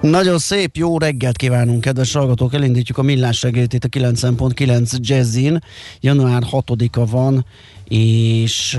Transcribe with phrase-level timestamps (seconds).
[0.00, 2.54] Nagyon szép, jó reggelt kívánunk, kedves hallgatók!
[2.54, 5.58] Elindítjuk a millás reggelit itt a 9.9 Jazzin.
[6.00, 7.46] Január 6-a van,
[7.88, 8.78] és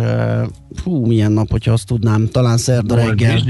[0.84, 3.42] hú, milyen nap, hogyha azt tudnám, talán szerda reggel.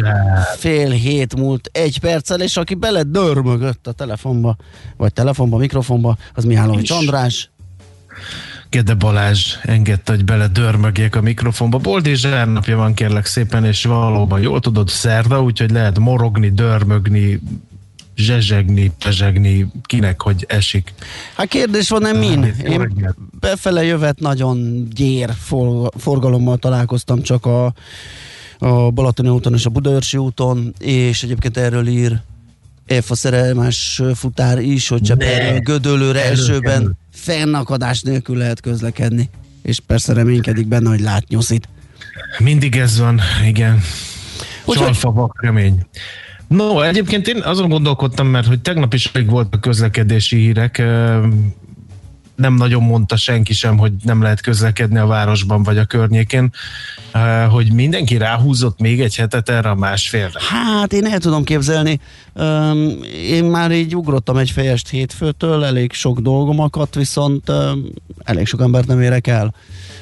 [0.57, 4.55] Fél hét múlt egy perccel, és aki bele dörmögött a telefonba,
[4.97, 7.51] vagy telefonba, mikrofonba, az Mihálovics András.
[8.71, 11.77] Gede Balázs engedte, hogy bele dörmögjek a mikrofonba.
[11.77, 17.39] Boldizsár napja van kérlek szépen, és valóban jól tudod, szerda, úgyhogy lehet morogni, dörmögni,
[18.15, 20.93] zsezsegni, pezsegni, kinek hogy esik.
[21.35, 22.43] Hát kérdés van, nem min?
[22.63, 25.29] Én befele jövet nagyon gyér
[25.97, 27.73] forgalommal találkoztam csak a,
[28.59, 32.21] a Balatoni úton és a Budaörsi úton, és egyébként erről ír
[32.91, 39.29] EFA szerelmes futár is, hogy csak erről Gödöllőre elsőben fennakadás nélkül lehet közlekedni.
[39.61, 41.69] És persze reménykedik benne, hogy lát nyuszit.
[42.37, 43.81] Mindig ez van, igen.
[44.67, 45.85] Csalfa, vak, remény.
[46.47, 50.77] No, egyébként én azon gondolkodtam, mert hogy tegnap is még voltak közlekedési hírek,
[52.35, 56.53] nem nagyon mondta senki sem, hogy nem lehet közlekedni a városban vagy a környékén,
[57.49, 60.39] hogy mindenki ráhúzott még egy hetet erre a másfélre.
[60.49, 61.99] Hát én el tudom képzelni,
[63.27, 67.51] én már így ugrottam egy fejest hétfőtől, elég sok dolgom akadt, viszont
[68.23, 69.53] elég sok embert nem érek el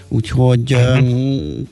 [0.10, 1.08] úgyhogy uh-huh.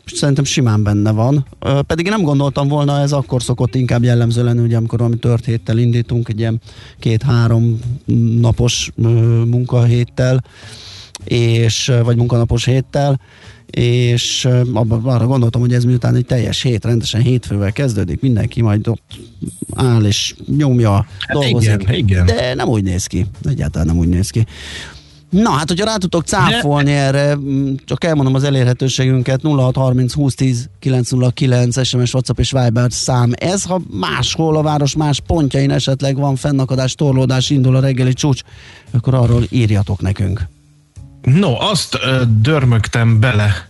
[0.05, 1.45] szerintem simán benne van.
[1.87, 5.77] Pedig nem gondoltam volna, ez akkor szokott inkább jellemző lenni, ugye amikor valami tört héttel
[5.77, 6.61] indítunk, egy ilyen
[6.99, 7.79] két-három
[8.39, 8.91] napos
[9.45, 10.43] munkahéttel,
[11.23, 13.19] és, vagy munkanapos héttel,
[13.71, 18.87] és abban arra gondoltam, hogy ez miután egy teljes hét, rendesen hétfővel kezdődik, mindenki majd
[18.87, 19.19] ott
[19.75, 21.81] áll és nyomja, hát dolgozik.
[21.81, 22.25] Igen, igen.
[22.25, 24.45] De nem úgy néz ki, egyáltalán nem úgy néz ki.
[25.29, 26.97] Na, hát hogyha rá tudtok cáfolni De...
[26.97, 27.37] erre,
[27.85, 33.31] csak elmondom az elérhetőségünket, 0630 2010 909 SMS, WhatsApp és Viber szám.
[33.35, 38.41] Ez, ha máshol a város más pontjain esetleg van fennakadás, torlódás, indul a reggeli csúcs,
[38.91, 40.47] akkor arról írjatok nekünk.
[41.33, 41.97] No, azt
[42.41, 43.67] dörmögtem bele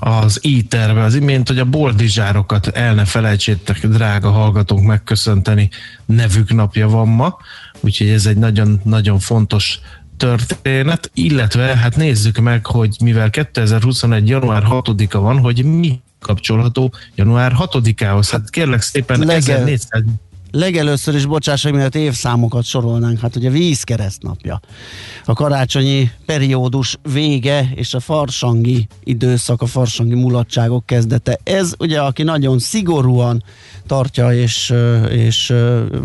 [0.00, 5.70] az íterbe az imént, hogy a boldizsárokat el ne felejtsétek, drága hallgatók, megköszönteni.
[6.04, 7.38] Nevük napja van ma
[7.80, 9.80] úgyhogy ez egy nagyon-nagyon fontos
[10.16, 14.28] történet, illetve hát nézzük meg, hogy mivel 2021.
[14.28, 18.28] január 6-a van, hogy mi kapcsolható január 6-ához.
[18.30, 19.36] Hát kérlek szépen Legel.
[19.36, 20.02] 1400
[20.54, 24.60] legelőször is, bocsáss, miatt évszámokat sorolnánk, hát ugye vízkeresztnapja,
[25.24, 31.38] a karácsonyi periódus vége és a farsangi időszak, a farsangi mulatságok kezdete.
[31.42, 33.44] Ez ugye, aki nagyon szigorúan
[33.86, 34.74] tartja és,
[35.10, 35.52] és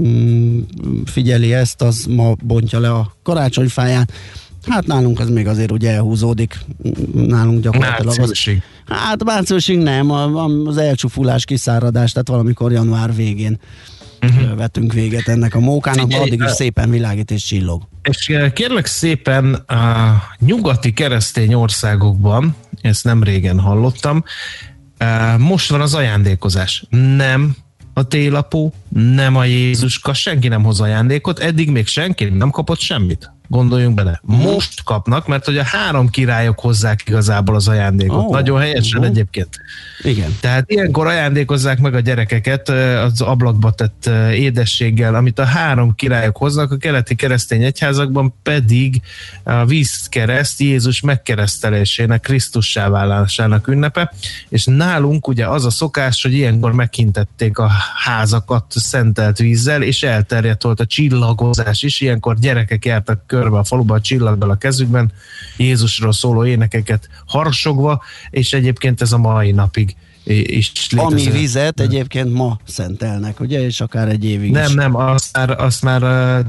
[0.02, 0.60] mm,
[1.06, 4.12] figyeli ezt, az ma bontja le a karácsonyfáját.
[4.68, 6.60] Hát nálunk az még azért ugye elhúzódik.
[7.14, 8.64] Nálunk gyakorlatilag Márciusig.
[8.88, 8.98] az...
[8.98, 10.12] Hát márciusig nem,
[10.68, 13.60] az elcsúfulás, kiszáradás, tehát valamikor január végén
[14.22, 14.58] uh-huh.
[14.58, 17.88] vetünk véget ennek a mókának, Figyelj, addig is szépen világít és csillog.
[18.02, 24.24] És kérlek szépen a nyugati keresztény országokban, ezt nem régen hallottam,
[25.38, 26.86] most van az ajándékozás.
[26.90, 27.56] Nem
[27.94, 33.32] a télapó, nem a Jézuska, senki nem hoz ajándékot, eddig még senki nem kapott semmit.
[33.52, 34.22] Gondoljunk bele.
[34.24, 38.18] Most kapnak, mert hogy a három királyok hozzák igazából az ajándékot.
[38.18, 39.06] Oh, Nagyon helyesen oh.
[39.06, 39.60] egyébként.
[40.02, 40.38] Igen.
[40.40, 46.72] Tehát ilyenkor ajándékozzák meg a gyerekeket az ablakba tett édességgel, amit a három királyok hoznak,
[46.72, 49.02] a keleti keresztény egyházakban pedig
[49.44, 54.14] a vízkereszt Jézus megkeresztelésének, Krisztussá válásának ünnepe,
[54.50, 57.72] és nálunk ugye az a szokás, hogy ilyenkor meghintették a
[58.04, 63.94] házakat szentelt vízzel, és elterjedt volt a csillagozás is, ilyenkor gyerekek jártak körbe a faluba
[63.96, 65.12] a csillaggal a kezükben,
[65.58, 71.28] Jézusról szóló énekeket harsogva, és egyébként ez a mai napig is létezik.
[71.28, 74.74] Ami vizet egyébként ma szentelnek, ugye, és akár egy évig Nem, is.
[74.74, 76.02] nem, azt már, azt már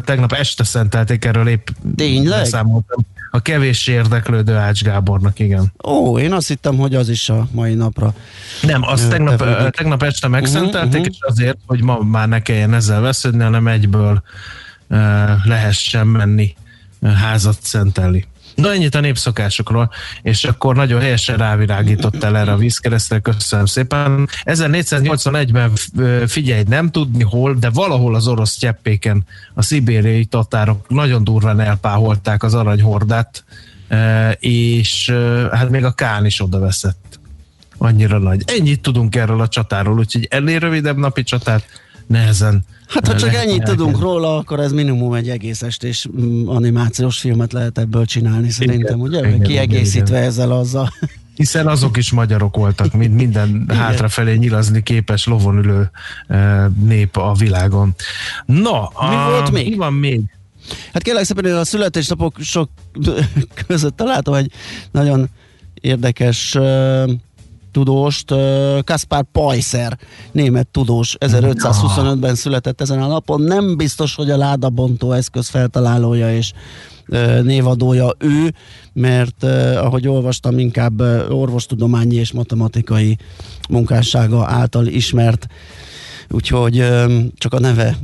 [0.05, 2.45] tegnap este szentelték, erről épp Tényleg?
[2.45, 3.07] Számoltam.
[3.33, 5.73] A kevés érdeklődő Ács Gábornak, igen.
[5.85, 8.15] Ó, én azt hittem, hogy az is a mai napra.
[8.63, 9.75] Nem, azt tegnap, tevődik.
[9.75, 11.15] tegnap este megszentelték, uh-huh, uh-huh.
[11.15, 14.23] és azért, hogy ma már ne kelljen ezzel vesződni, hanem egyből
[14.89, 14.99] uh,
[15.45, 16.55] lehessen menni
[17.02, 18.26] házat szentelni.
[18.55, 19.91] Na ennyit a népszokásokról,
[20.23, 24.29] és akkor nagyon helyesen rávirágított el erre a vízkeresztre, köszönöm szépen.
[24.44, 25.73] 1481-ben
[26.26, 29.25] figyelj, nem tudni hol, de valahol az orosz cseppéken
[29.55, 33.44] a szibériai tatárok nagyon durván elpáholták az aranyhordát,
[34.38, 35.14] és
[35.53, 37.20] hát még a Kán is oda veszett.
[37.79, 38.43] Annyira nagy.
[38.46, 41.64] Ennyit tudunk erről a csatáról, úgyhogy ennél rövidebb napi csatát
[42.06, 47.19] nehezen Hát ha csak ennyit tudunk róla, akkor ez minimum egy egész estés mm, animációs
[47.19, 49.29] filmet lehet ebből csinálni szerintem, igen, ugye?
[49.29, 50.93] Igen, Kiegészítve igen, ezzel azzal.
[51.35, 53.77] Hiszen azok is magyarok voltak, mint minden igen.
[53.77, 55.91] hátrafelé nyilazni képes lovon ülő
[56.27, 57.95] e, nép a világon.
[58.47, 59.69] Na, mi a, volt még?
[59.69, 60.21] Mi van még?
[60.93, 62.71] Hát kérlek szépen, a születésnapok sok
[63.67, 64.53] között találtam egy
[64.91, 65.29] nagyon
[65.75, 66.59] érdekes
[67.72, 68.34] tudóst,
[68.84, 69.99] Kaspar Pajszer,
[70.32, 73.40] német tudós, 1525-ben született ezen a napon.
[73.40, 76.52] Nem biztos, hogy a ládabontó eszköz feltalálója és
[77.43, 78.55] névadója ő,
[78.93, 79.44] mert
[79.76, 81.00] ahogy olvastam, inkább
[81.31, 83.17] orvostudományi és matematikai
[83.69, 85.46] munkássága által ismert,
[86.29, 86.84] úgyhogy
[87.34, 87.96] csak a neve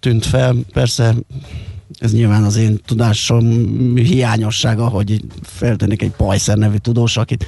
[0.00, 0.56] tűnt fel.
[0.72, 1.14] Persze
[1.98, 3.44] ez nyilván az én tudásom
[3.96, 7.46] hiányossága, hogy feltűnik egy Pajszer nevű tudós, akit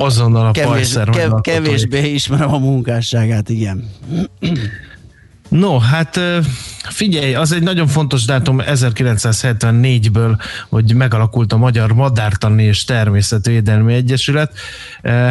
[0.00, 3.90] Azonnal a Kevés, kev, Kevésbé ismerem a munkásságát, igen.
[5.48, 6.20] No, hát
[6.88, 10.38] figyelj, az egy nagyon fontos dátum 1974-ből,
[10.68, 14.52] hogy megalakult a Magyar Madártani és Természetvédelmi Egyesület.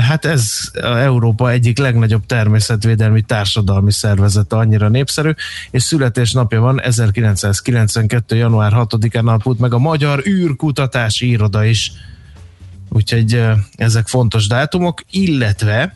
[0.07, 5.31] Hát ez Európa egyik legnagyobb természetvédelmi társadalmi szervezete, annyira népszerű,
[5.71, 8.35] és születésnapja van 1992.
[8.35, 11.91] január 6-án alapult meg a Magyar űrkutatási iroda is
[12.89, 13.43] Úgyhogy
[13.75, 15.95] ezek fontos dátumok, illetve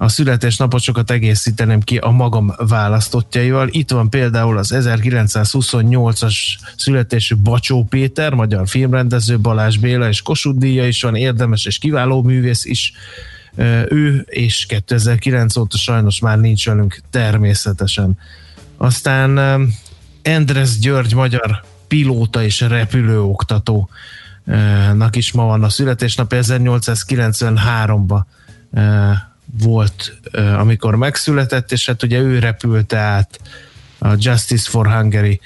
[0.00, 3.68] a születésnaposokat egészíteném ki a magam választottjaival.
[3.70, 6.34] Itt van például az 1928-as
[6.76, 12.22] születésű Bacsó Péter, magyar filmrendező, Balázs Béla és Kossuth díja is van, érdemes és kiváló
[12.22, 12.92] művész is
[13.88, 18.18] ő, és 2009 óta sajnos már nincs velünk természetesen.
[18.76, 19.38] Aztán
[20.22, 23.88] Endres György, magyar pilóta és repülőoktató
[24.94, 28.20] nak is ma van a születésnap, 1893-ban
[29.62, 30.20] volt,
[30.58, 33.40] amikor megszületett, és hát ugye ő repült át
[33.98, 35.40] a Justice for Hungary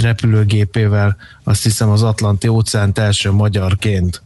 [0.00, 4.22] repülőgépével, azt hiszem az Atlanti óceánt első magyarként.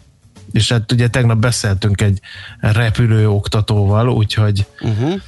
[0.52, 2.20] És hát ugye tegnap beszéltünk egy
[2.61, 5.20] repülő oktatóval, úgyhogy uh-huh.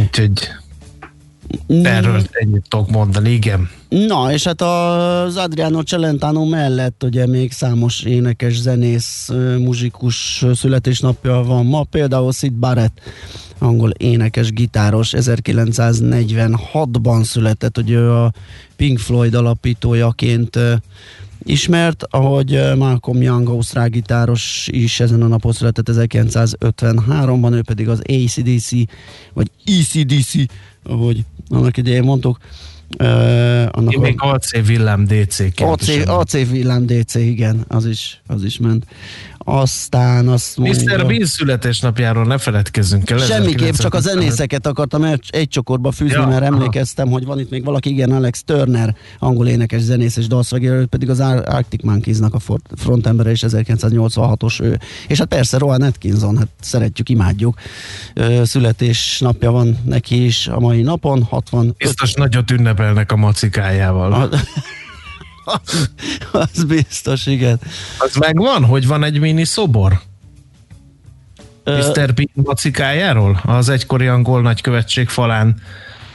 [0.00, 0.50] úgyhogy
[1.66, 3.70] erről ennyit tudok mondani, igen.
[3.88, 9.28] Na, és hát az Adriano Celentano mellett ugye még számos énekes, zenész,
[9.58, 13.00] muzsikus születésnapja van ma, például Sid Barrett,
[13.58, 18.32] angol énekes, gitáros, 1946-ban született, hogy ő a
[18.76, 20.58] Pink Floyd alapítójaként
[21.42, 28.02] ismert, ahogy Malcolm Young, ausztrál gitáros is ezen a napon született 1953-ban, ő pedig az
[28.08, 28.70] ACDC,
[29.32, 30.34] vagy ECDC,
[30.90, 32.38] ahogy annak idején mondtuk,
[32.98, 33.06] Uh,
[33.70, 38.58] annak Én még AC Villám DC-ként AC, AC Villám DC, igen, az is, az is
[38.58, 38.86] ment.
[39.52, 40.96] Aztán azt mondja...
[40.96, 41.06] Mr.
[41.06, 43.18] Bean születésnapjáról ne feledkezzünk el.
[43.18, 47.14] Semmiképp, csak a zenészeket akartam egy, egy csokorba fűzni, ja, mert emlékeztem, aha.
[47.14, 51.20] hogy van itt még valaki, igen, Alex Turner, angol énekes, zenész és dalszövegjelölt, pedig az
[51.20, 52.38] Arctic Monkeysnak a
[52.76, 54.78] frontembere és 1986-os ő.
[55.08, 57.58] És hát persze Rowan Atkinson, hát szeretjük, imádjuk.
[58.42, 61.74] Születésnapja van neki is a mai napon, 60.
[61.78, 64.12] Biztos nagyot ünnepelnek a macikájával.
[64.12, 64.28] A,
[65.44, 65.90] az,
[66.52, 67.60] az biztos, igen.
[67.98, 70.00] Az megvan, hogy van egy mini szobor?
[71.64, 72.14] Mr.
[72.14, 73.40] Bean macikájáról?
[73.44, 75.56] Az egykori angol nagykövetség falán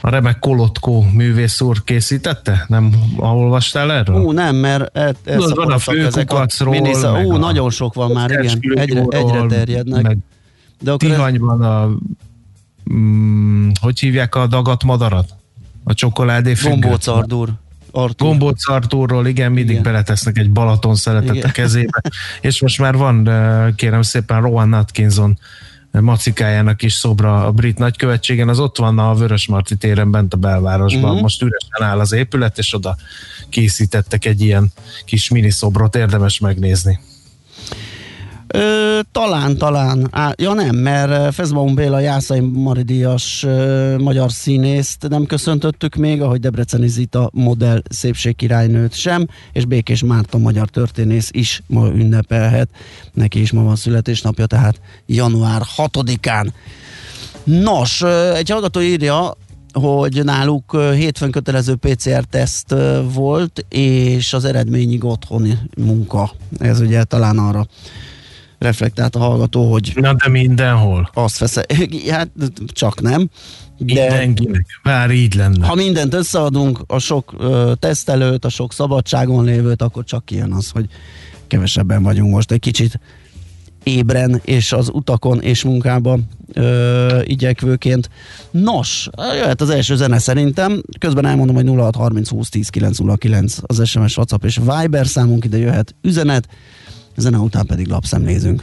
[0.00, 2.64] a remek Kolotkó művész úr készítette?
[2.68, 4.20] Nem olvastál erről?
[4.20, 6.70] Ú, nem, mert e, e van a főkukacról.
[6.70, 8.58] Minisza, ú, a nagyon sok van már, igen.
[8.74, 10.02] Egyre, egyre terjednek.
[10.02, 10.18] Meg
[10.80, 11.90] De akkor Tihanyban a
[12.92, 15.34] mm, hogy hívják a dagat madarat?
[15.84, 17.48] A csokoládé Gombóc Ardur.
[17.96, 18.28] Artur.
[18.28, 19.82] Gombóc Artúrról, igen, mindig igen.
[19.82, 21.48] beletesznek egy Balaton szeretet igen.
[21.48, 22.02] a kezébe.
[22.40, 23.30] És most már van,
[23.76, 25.38] kérem szépen, Rowan Atkinson
[25.90, 31.04] macikájának is szobra a brit nagykövetségen, az ott van a Vörösmarty téren bent a belvárosban,
[31.04, 31.20] uh-huh.
[31.20, 32.96] most üresen áll az épület, és oda
[33.48, 34.72] készítettek egy ilyen
[35.04, 36.98] kis miniszobrot, érdemes megnézni.
[38.56, 40.08] Ö, talán, talán.
[40.10, 46.40] Á, ja nem, mert Fezbaum Béla Jászai Maridias ö, magyar színészt nem köszöntöttük még, ahogy
[46.40, 52.68] Debreceni Zita modell szépségkirálynőt sem, és Békés Márton magyar történész is ma ünnepelhet.
[53.12, 56.48] Neki is ma van születésnapja, tehát január 6-án.
[57.44, 58.02] Nos,
[58.34, 59.36] egy hallgató írja,
[59.72, 62.74] hogy náluk hétfőn kötelező PCR-teszt
[63.12, 66.30] volt, és az eredményig otthoni munka.
[66.58, 67.66] Ez ugye talán arra
[68.58, 69.92] reflektált a hallgató, hogy...
[69.94, 71.10] Na de mindenhol.
[71.14, 71.56] Azt vesz,
[72.10, 72.28] hát
[72.66, 73.28] csak nem.
[73.78, 75.66] De Mindenkinek, már így lenne.
[75.66, 80.70] Ha mindent összeadunk, a sok ö, tesztelőt, a sok szabadságon lévőt, akkor csak kijön az,
[80.70, 80.86] hogy
[81.46, 83.00] kevesebben vagyunk most egy kicsit
[83.82, 88.10] ébren, és az utakon és munkában ö, igyekvőként.
[88.50, 90.82] Nos, jöhet az első zene szerintem.
[90.98, 95.94] Közben elmondom, hogy 0630 20 10 909 az SMS, WhatsApp és Viber számunk, ide jöhet
[96.02, 96.48] üzenet
[97.16, 98.62] zene után pedig lapszemlézünk.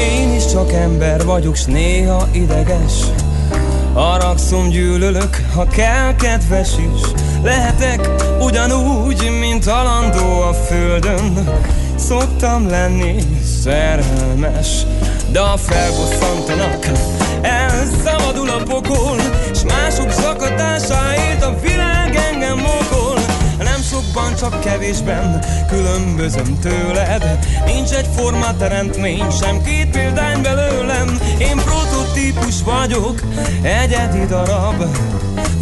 [0.00, 2.92] Én is csak ember vagyok, s néha ideges.
[3.92, 7.00] Haragszom, gyűlölök, ha kell kedves is.
[7.42, 11.48] Lehetek ugyanúgy, mint alandó a földön
[11.96, 13.16] Szoktam lenni
[13.62, 14.86] szerelmes
[15.32, 16.86] De a felbosszantanak
[17.42, 19.16] Elszabadul a pokol
[19.54, 22.64] S mások zakatásáért a világ engem Nem
[24.14, 27.38] sokban, csak kevésben különbözöm tőled.
[27.66, 31.18] Nincs egy forma teremtmény, sem két példány belőlem.
[31.38, 33.20] Én prototípus vagyok,
[33.62, 34.84] egyedi darab.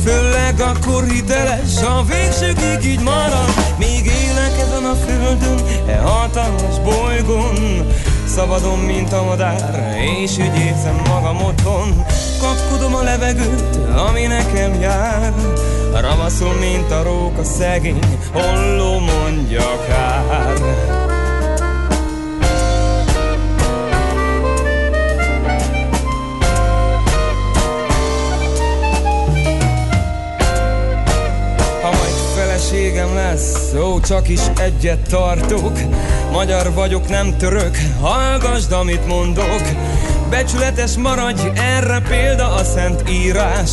[0.04, 3.54] Főleg akkor hiteles, a végsőkig így marad.
[3.78, 7.87] Még élek ezen a földön, e hatalmas bolygón.
[8.26, 12.04] Szabadon, mint a madár, és úgy érzem magam otthon.
[12.40, 13.78] Kapkodom a levegőt,
[14.09, 15.32] ami nekem jár
[16.00, 17.99] Ravaszol, mint a róka szegény,
[18.32, 21.01] holló mondja kár
[32.72, 35.78] feleségem lesz, ó, csak is egyet tartok.
[36.30, 39.62] Magyar vagyok, nem török, hallgasd, amit mondok.
[40.30, 43.70] Becsületes maradj, erre példa a szent írás.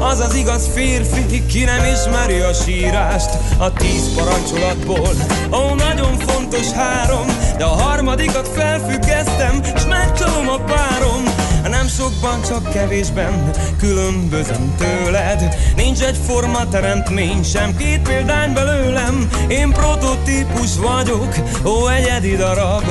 [0.00, 3.30] Az az igaz férfi, ki nem ismeri a sírást.
[3.58, 5.10] A tíz parancsolatból,
[5.52, 7.26] ó, nagyon fontos három
[7.58, 11.43] De a harmadikat felfüggesztem, s megcsalom a párom
[11.84, 13.50] nem sokban, csak kevésben.
[13.78, 15.56] Különbözöm tőled.
[15.76, 19.28] Nincs egy forma teremtmény, sem két példány belőlem.
[19.48, 22.84] Én prototípus vagyok, ó egyedi darab.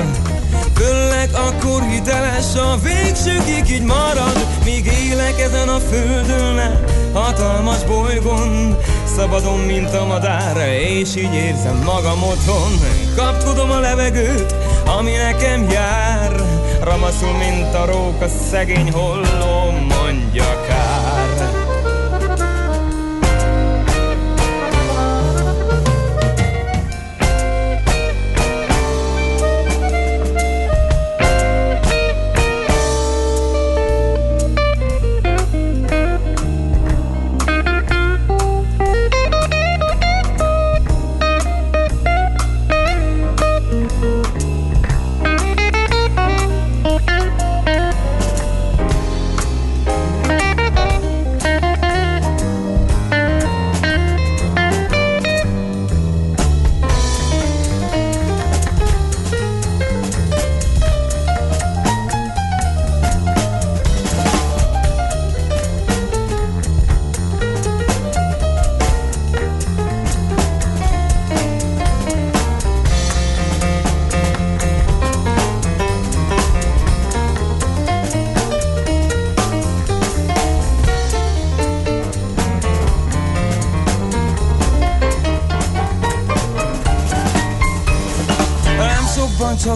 [0.76, 4.48] Főleg akkor hiteles a végsőkig így marad.
[4.64, 6.80] Míg élek ezen a földön,
[7.14, 8.78] hatalmas bolygón.
[9.16, 12.72] Szabadon, mint a madár, és így érzem magam otthon.
[13.16, 21.23] Kapkodom a levegőt, ami nekem jár Ramaszul, mint a róka, szegény holló, mondja kár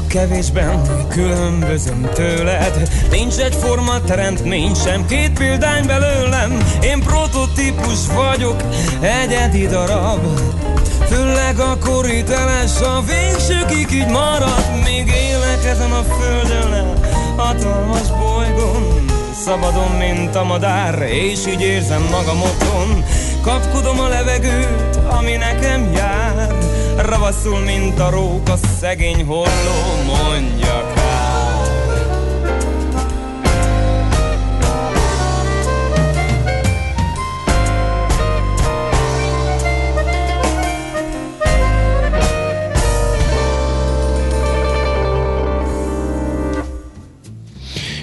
[0.08, 2.90] kevésben különbözöm tőled.
[3.12, 6.58] Nincs egy forma teremtmény sem, két példány belőlem.
[6.82, 8.64] Én prototípus vagyok,
[9.02, 10.40] egyedi darab.
[11.10, 14.66] Főleg a koriteles a végsőkig így marad.
[14.84, 16.94] Még élek ezen a földön,
[17.36, 19.06] hatalmas bolygón.
[19.46, 23.04] Szabadon, mint a madár, és így érzem magam otthon.
[23.42, 26.27] Kapkodom a levegőt, ami nekem jár
[26.98, 31.28] Ravaszul, mint a róka, szegény holló, mondja kár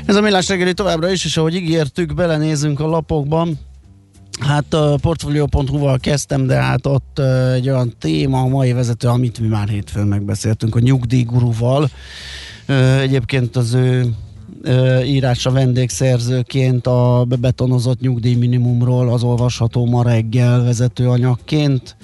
[0.06, 3.58] Ez a millás reggeli továbbra is, és ahogy ígértük, belenézünk a lapokban.
[4.54, 7.18] Hát portfolio.hu-val kezdtem, de hát ott
[7.54, 11.90] egy olyan téma a mai vezető, amit mi már hétfőn megbeszéltünk a nyugdíjguruval.
[13.00, 14.14] Egyébként az ő
[15.04, 21.96] írása vendégszerzőként a bebetonozott nyugdíjminimumról az olvasható ma reggel vezetőanyagként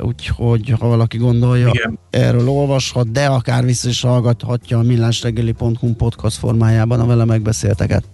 [0.00, 1.98] úgyhogy ha valaki gondolja, Igen.
[2.10, 8.04] erről olvashat, de akár vissza is hallgathatja a millásregeli.hu podcast formájában a vele megbeszélteket.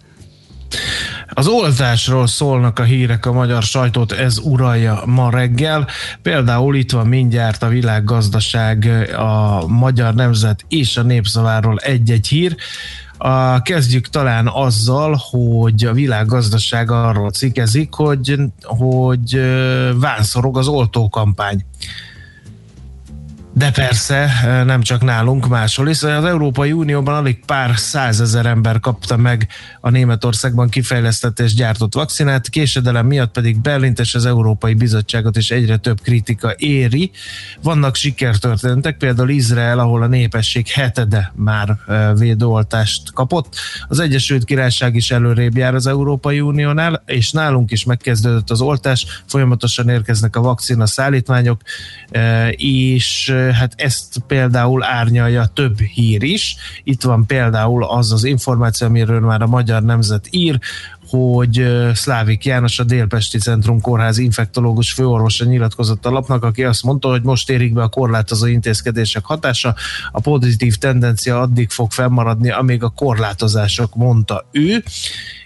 [1.35, 5.87] Az oltásról szólnak a hírek a magyar sajtót, ez uralja ma reggel.
[6.23, 12.57] Például itt van mindjárt a világgazdaság, a magyar nemzet és a népszaváról egy-egy hír.
[13.19, 19.41] A, kezdjük talán azzal, hogy a világgazdaság arról cikkezik, hogy, hogy
[19.95, 21.65] vánszorog az oltókampány.
[23.55, 24.31] De persze,
[24.67, 26.03] nem csak nálunk, máshol is.
[26.03, 29.49] Az Európai Unióban alig pár százezer ember kapta meg
[29.81, 35.51] a Németországban kifejlesztett és gyártott vakcinát, késedelem miatt pedig Berlint és az Európai Bizottságot is
[35.51, 37.11] egyre több kritika éri.
[37.63, 41.77] Vannak sikertörténetek, például Izrael, ahol a népesség hetede már
[42.19, 43.57] védőoltást kapott.
[43.89, 49.23] Az Egyesült Királyság is előrébb jár az Európai Uniónál, és nálunk is megkezdődött az oltás,
[49.27, 51.61] folyamatosan érkeznek a vakcina szállítmányok,
[52.57, 56.57] és hát ezt például árnyalja több hír is.
[56.85, 60.59] Itt van például az az információ, amiről már a Magyar Nemzet ír,
[61.09, 67.09] hogy Szlávik János, a Délpesti Centrum Kórház infektológus főorvosa nyilatkozott a lapnak, aki azt mondta,
[67.09, 69.75] hogy most érik be a korlátozó intézkedések hatása,
[70.13, 74.85] a pozitív tendencia addig fog fennmaradni, amíg a korlátozások, mondta ő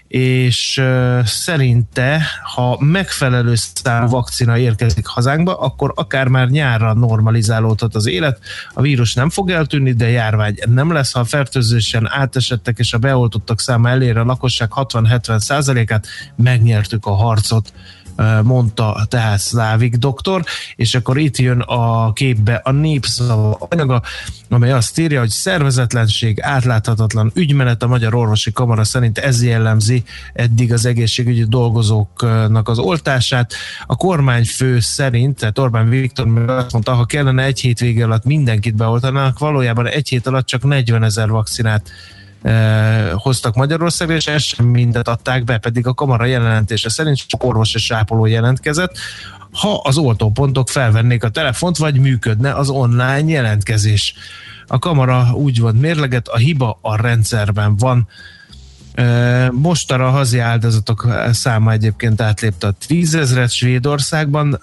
[0.07, 0.83] és
[1.23, 2.21] szerinte,
[2.55, 8.39] ha megfelelő szám vakcina érkezik hazánkba, akkor akár már nyárra normalizálódhat az élet.
[8.73, 11.13] A vírus nem fog eltűnni, de járvány nem lesz.
[11.13, 17.13] Ha a fertőzésen átesettek és a beoltottak száma elér a lakosság 60-70 százalékát, megnyertük a
[17.13, 17.73] harcot
[18.43, 20.43] mondta tehát Szlávik doktor,
[20.75, 24.01] és akkor itt jön a képbe a népszava anyaga,
[24.49, 30.03] amely azt írja, hogy szervezetlenség, átláthatatlan ügymenet a Magyar Orvosi Kamara szerint ez jellemzi
[30.33, 33.53] eddig az egészségügyi dolgozóknak az oltását.
[33.85, 38.75] A kormányfő szerint, tehát Orbán Viktor azt mondta, ha kellene egy hét vége alatt mindenkit
[38.75, 41.91] beoltanának, valójában egy hét alatt csak 40 ezer vakcinát
[43.13, 47.73] hoztak Magyarországra, és ezt sem mindet adták be, pedig a kamara jelentése szerint csak orvos
[47.73, 48.97] és ápoló jelentkezett,
[49.51, 54.13] ha az oltópontok felvennék a telefont, vagy működne az online jelentkezés.
[54.67, 58.07] A kamara úgy van mérleget, a hiba a rendszerben van.
[59.51, 64.61] Mostanra a hazi áldozatok száma egyébként átlépte a 10 ezeret Svédországban,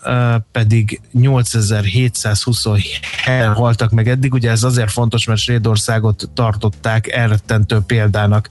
[0.52, 2.26] pedig 8727
[3.54, 4.32] haltak meg eddig.
[4.32, 8.50] Ugye ez azért fontos, mert Svédországot tartották elrettentő példának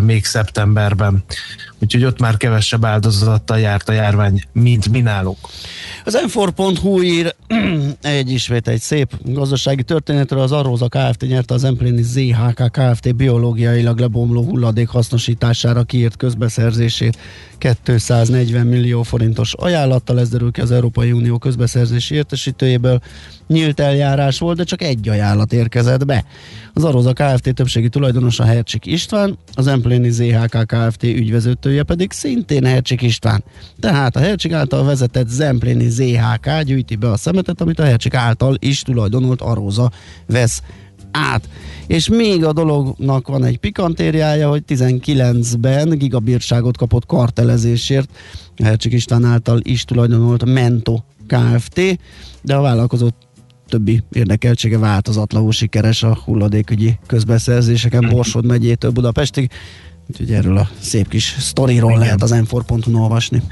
[0.00, 1.24] még szeptemberben.
[1.82, 5.38] Úgyhogy ott már kevesebb áldozattal járt a járvány, mint mi nálunk.
[6.04, 7.34] Az m4.hu ír
[8.00, 10.40] egy ismét egy szép gazdasági történetről.
[10.40, 11.20] Az Arróza Kft.
[11.20, 13.16] nyerte az Empléni ZHK Kft.
[13.16, 17.18] biológiailag lebomló hulladék hasznosítására kiírt közbeszerzését
[17.58, 20.20] 240 millió forintos ajánlattal.
[20.20, 23.00] Ez derül ki az Európai Unió közbeszerzési értesítőjéből.
[23.46, 26.24] Nyílt eljárás volt, de csak egy ajánlat érkezett be.
[26.72, 27.54] Az Aroza Kft.
[27.54, 31.02] többségi tulajdonosa Hercsik István, az Empléni ZHK Kft.
[31.02, 33.44] ügyvezetője pedig szintén Hercsik István.
[33.80, 38.56] Tehát a Hercsik által vezetett Zempléni ZHK gyűjti be a szemetet, amit a Hercsik által
[38.58, 39.90] is tulajdonolt Aroza
[40.26, 40.62] vesz
[41.10, 41.48] át.
[41.86, 48.08] És még a dolognak van egy pikantériája, hogy 19-ben gigabírságot kapott kartelezésért
[48.56, 51.80] Hercsik István által is tulajdonolt Mento Kft.
[52.42, 53.08] De a vállalkozó
[53.68, 59.50] többi érdekeltsége változatlanul sikeres a hulladékügyi közbeszerzéseken Borsod megyétől Budapestig.
[60.10, 63.42] Úgyhogy erről a szép kis sztoriról lehet az m olvasni.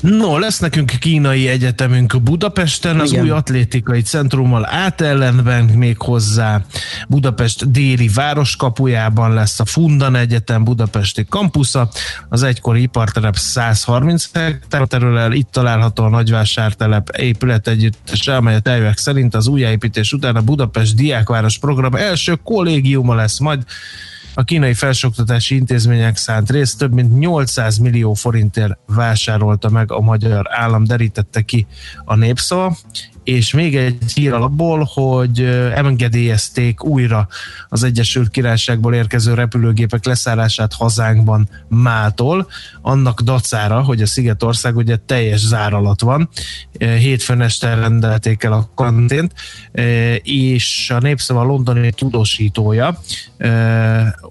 [0.00, 3.24] No, lesz nekünk kínai egyetemünk Budapesten, az Igen.
[3.24, 6.64] új atlétikai centrummal átellenben még hozzá.
[7.08, 11.88] Budapest déli városkapujában lesz a Fundan Egyetem budapesti kampusza,
[12.28, 18.98] az egykori ipartelep 130 hektár terülel, itt található a nagyvásártelep épület együttes, amely a tervek
[18.98, 23.64] szerint az újjáépítés után a Budapest Diákváros program első kollégiuma lesz, majd
[24.34, 30.46] a kínai felsőoktatási intézmények szánt részt több mint 800 millió forintért vásárolta meg a magyar
[30.50, 31.66] állam, derítette ki
[32.04, 32.76] a népszava.
[33.24, 35.40] És még egy hír alapból, hogy
[35.74, 37.28] engedélyezték újra
[37.68, 42.48] az Egyesült Királyságból érkező repülőgépek leszállását hazánkban mától,
[42.82, 46.28] annak dacára, hogy a Szigetország ugye teljes zár alatt van.
[46.78, 49.32] Hétfőn este rendelték el a karantént,
[49.72, 52.98] ö, és a Népszava londoni tudósítója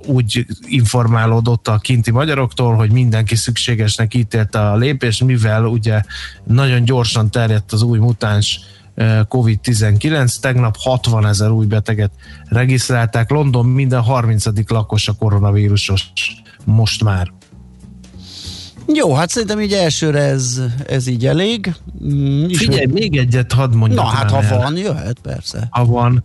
[0.06, 6.02] úgy informálódott a kinti magyaroktól, hogy mindenki szükségesnek ítélte a lépést, mivel ugye
[6.44, 8.60] nagyon gyorsan terjedt az új mutáns
[9.04, 12.12] COVID-19, tegnap 60 ezer új beteget
[12.46, 14.46] regisztrálták, London minden 30.
[14.68, 16.12] lakos a koronavírusos
[16.66, 17.32] most már.
[18.94, 21.74] Jó, hát szerintem így elsőre ez, ez így elég.
[22.04, 24.04] Mm, Figyelj, még egyet hadd mondjak.
[24.04, 24.58] Na hát, ha el.
[24.58, 25.68] van, jöhet persze.
[25.70, 26.24] ha van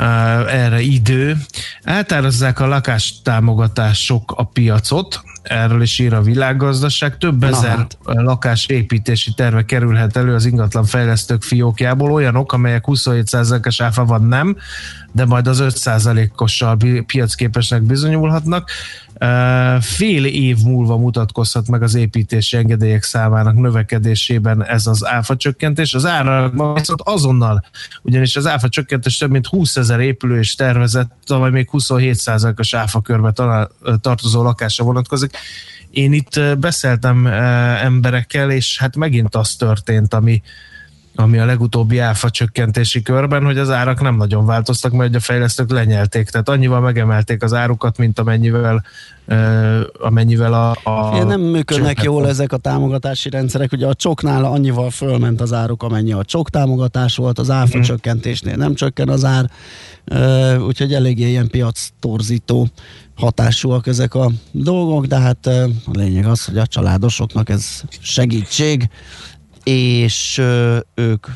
[0.00, 1.36] uh, erre idő.
[1.82, 7.18] Eltározzák a lakástámogatások a piacot, erről is ír a világgazdaság.
[7.18, 7.98] Több Na ezer hát.
[8.04, 14.56] lakásépítési terve kerülhet elő az ingatlan fejlesztők fiókjából, olyanok, amelyek 27%-es áfa van nem,
[15.12, 18.70] de majd az 5%-ossal bi- piacképesnek bizonyulhatnak.
[19.80, 25.94] Fél év múlva mutatkozhat meg az építési engedélyek számának növekedésében ez az áfa csökkentés.
[25.94, 27.64] Az ára viszont azonnal,
[28.02, 33.00] ugyanis az áfa csökkentés több mint 20 ezer épülő és tervezett, tavaly még 27%-os áfa
[33.00, 33.32] körbe
[34.00, 35.36] tartozó lakásra vonatkozik.
[35.90, 37.26] Én itt beszéltem
[37.82, 40.42] emberekkel, és hát megint az történt, ami,
[41.14, 45.70] ami a legutóbbi áfa csökkentési körben, hogy az árak nem nagyon változtak, mert a fejlesztők
[45.70, 48.84] lenyelték, tehát annyival megemelték az árukat, mint amennyivel,
[50.00, 52.06] amennyivel a, a Ilyen nem működnek csökkent.
[52.06, 53.72] jól ezek a támogatási rendszerek.
[53.72, 57.86] Ugye a csoknál annyival fölment az áruk, amennyi a csok támogatás volt, az áfa Mhm.
[57.86, 59.50] csökkentésnél nem csökken az ár,
[60.60, 62.68] úgyhogy eléggé ilyen piac torzító
[63.14, 68.88] hatásúak ezek a dolgok, de hát a lényeg az, hogy a családosoknak ez segítség,
[69.64, 71.26] és ö, ők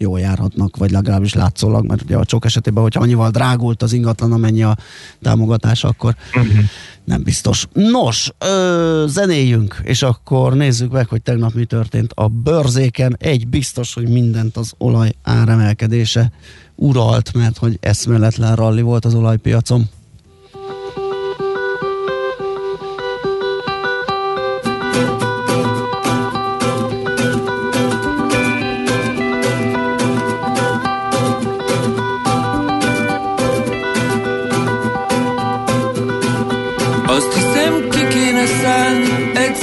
[0.00, 4.32] jól járhatnak, vagy legalábbis látszólag, mert ugye a csok esetében, hogyha annyival drágult az ingatlan,
[4.32, 4.76] amennyi a
[5.22, 6.64] támogatás, akkor uh-huh.
[7.04, 7.66] nem biztos.
[7.72, 13.16] Nos, ö, zenéljünk, és akkor nézzük meg, hogy tegnap mi történt a bőrzéken.
[13.18, 16.32] Egy biztos, hogy mindent az olaj áremelkedése
[16.74, 19.88] uralt, mert hogy eszméletlen ralli volt az olajpiacon.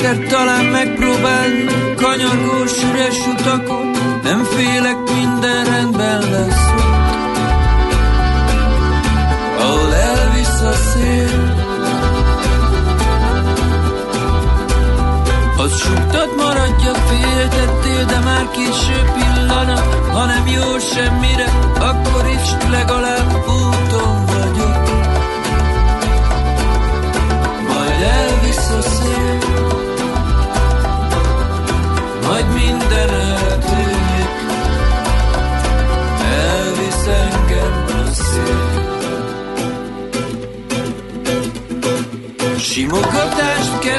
[0.08, 1.66] Egyszer talán megpróbálni
[1.96, 3.92] Kanyargós üres utakon,
[4.24, 6.72] nem félek, minden rendben lesz.
[9.60, 11.56] Ahol elvisz a szél
[15.58, 20.10] Az suktad maradja, féltettél, de már késő pillanat.
[20.12, 23.37] Ha nem jó semmire, akkor is legalább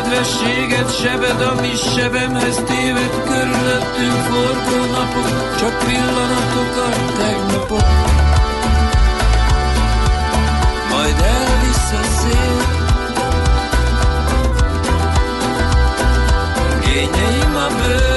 [0.08, 7.86] Kedvességet, sebed, ami sebemhez téved, körülöttünk forgó napok, csak pillanatok a tegnapok.
[10.90, 12.56] Majd elvisz a szél,
[16.80, 18.07] Kényeim a bőröndömben,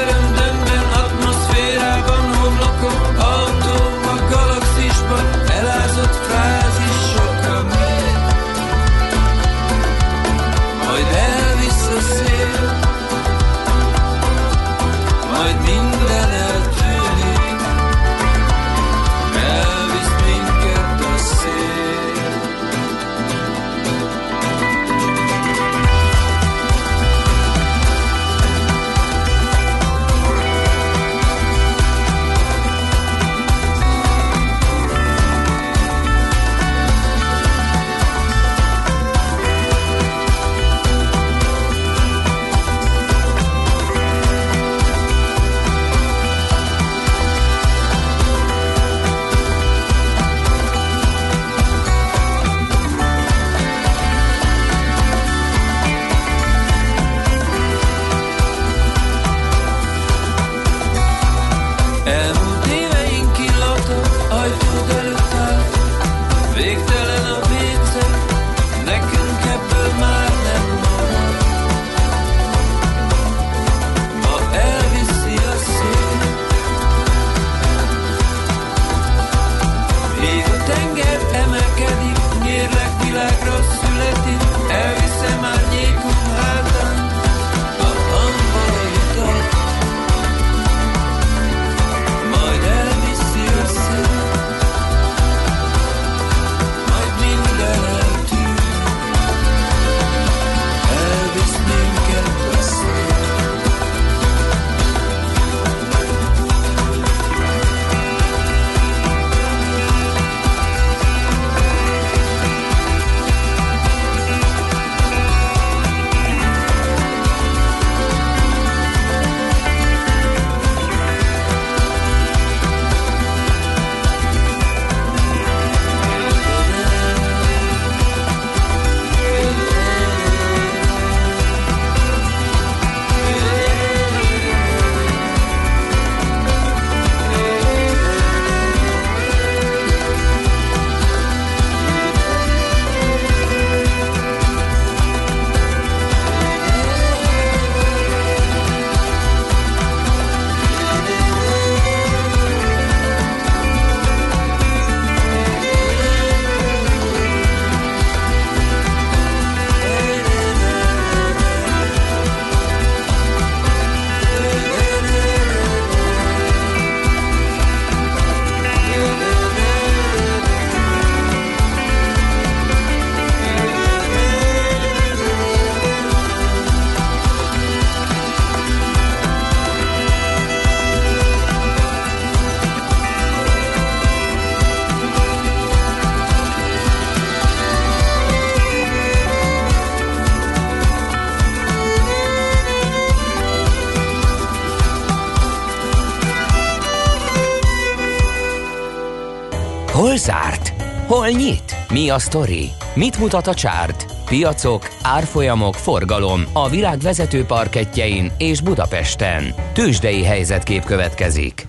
[202.11, 202.69] a sztori?
[202.93, 204.05] Mit mutat a csárt?
[204.25, 209.53] Piacok, árfolyamok, forgalom a világ vezető parketjein és Budapesten.
[209.73, 211.65] Tősdei helyzetkép következik.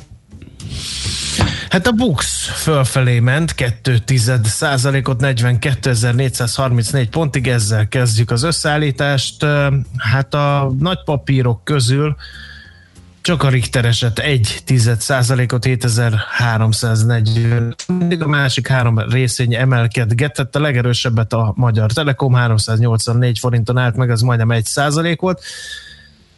[1.68, 4.02] Hát a Bux fölfelé ment 2
[4.42, 9.46] százalékot 42.434 pontig, ezzel kezdjük az összeállítást.
[9.96, 12.16] Hát a nagy papírok közül
[13.22, 17.74] csak a Richter eset 1 tized százalékot 7340.
[17.86, 24.10] Mindig a másik három részény emelkedgetett, a legerősebbet a Magyar Telekom 384 forinton állt meg,
[24.10, 25.42] az majdnem 1 százalék volt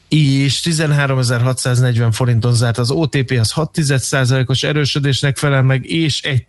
[0.09, 3.79] és 13.640 forinton zárt az OTP, az 6
[4.47, 6.47] os erősödésnek felel meg, és 1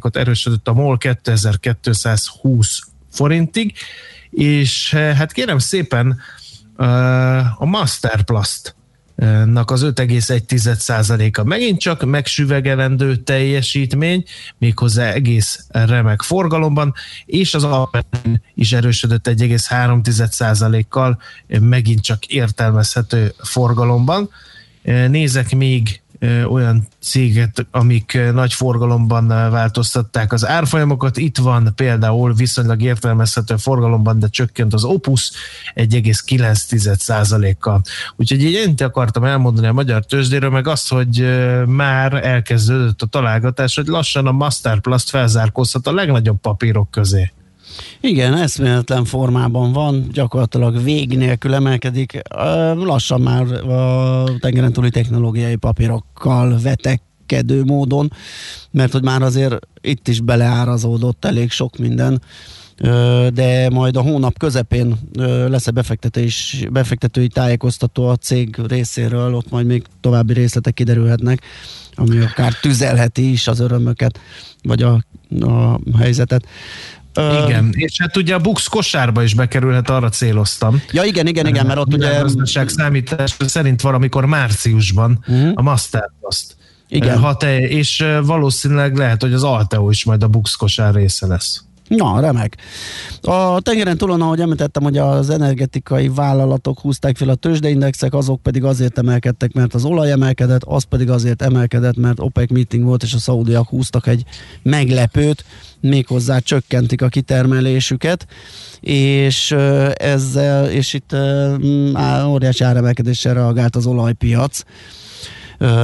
[0.00, 2.80] ot erősödött a MOL 2220
[3.12, 3.74] forintig,
[4.30, 6.20] és hát kérem szépen
[7.58, 8.76] a Masterplast
[9.44, 14.24] nak az 5,1%-a megint csak megsüvegelendő teljesítmény,
[14.58, 16.94] méghozzá egész remek forgalomban,
[17.26, 21.20] és az Alpen is erősödött 1,3%-kal,
[21.60, 24.30] megint csak értelmezhető forgalomban.
[25.08, 26.00] Nézek még
[26.50, 31.16] olyan céget, amik nagy forgalomban változtatták az árfolyamokat.
[31.16, 35.30] Itt van például viszonylag értelmezhető forgalomban, de csökkent az Opus
[35.74, 37.80] 1,9%-kal.
[38.16, 41.26] Úgyhogy így én akartam elmondani a magyar tőzsdéről, meg azt, hogy
[41.66, 47.32] már elkezdődött a találgatás, hogy lassan a Masterplast felzárkózhat a legnagyobb papírok közé.
[48.00, 52.20] Igen, eszméletlen formában van, gyakorlatilag vég nélkül emelkedik.
[52.74, 58.12] Lassan már a tengeren túli technológiai papírokkal vetekedő módon,
[58.70, 62.20] mert hogy már azért itt is beleárazódott elég sok minden
[63.32, 64.98] de majd a hónap közepén
[65.48, 71.42] lesz egy befektetés, befektetői tájékoztató a cég részéről, ott majd még további részletek kiderülhetnek,
[71.94, 74.20] ami akár tüzelheti is az örömöket,
[74.62, 75.04] vagy a,
[75.40, 76.46] a helyzetet.
[77.18, 80.82] Igen, és hát ugye a Bux kosárba is bekerülhet, arra céloztam.
[80.92, 82.20] Ja igen, igen, igen, mert ott ugye...
[82.20, 85.50] Gazdaság számítás szerint valamikor márciusban uh-huh.
[85.54, 86.56] a Masterplast.
[86.88, 87.18] Igen.
[87.18, 91.62] Ha te, és valószínűleg lehet, hogy az Alteo is majd a Bux kosár része lesz.
[91.88, 92.56] Na, remek.
[93.22, 98.64] A tengeren túlon, ahogy említettem, hogy az energetikai vállalatok húzták fel a tőzsdeindexek, azok pedig
[98.64, 103.14] azért emelkedtek, mert az olaj emelkedett, az pedig azért emelkedett, mert OPEC meeting volt, és
[103.14, 104.24] a szaudiak húztak egy
[104.62, 105.44] meglepőt,
[105.80, 108.26] méghozzá csökkentik a kitermelésüket,
[108.80, 109.50] és
[109.94, 111.16] ezzel, és itt
[112.26, 114.62] óriási áremelkedéssel reagált az olajpiac,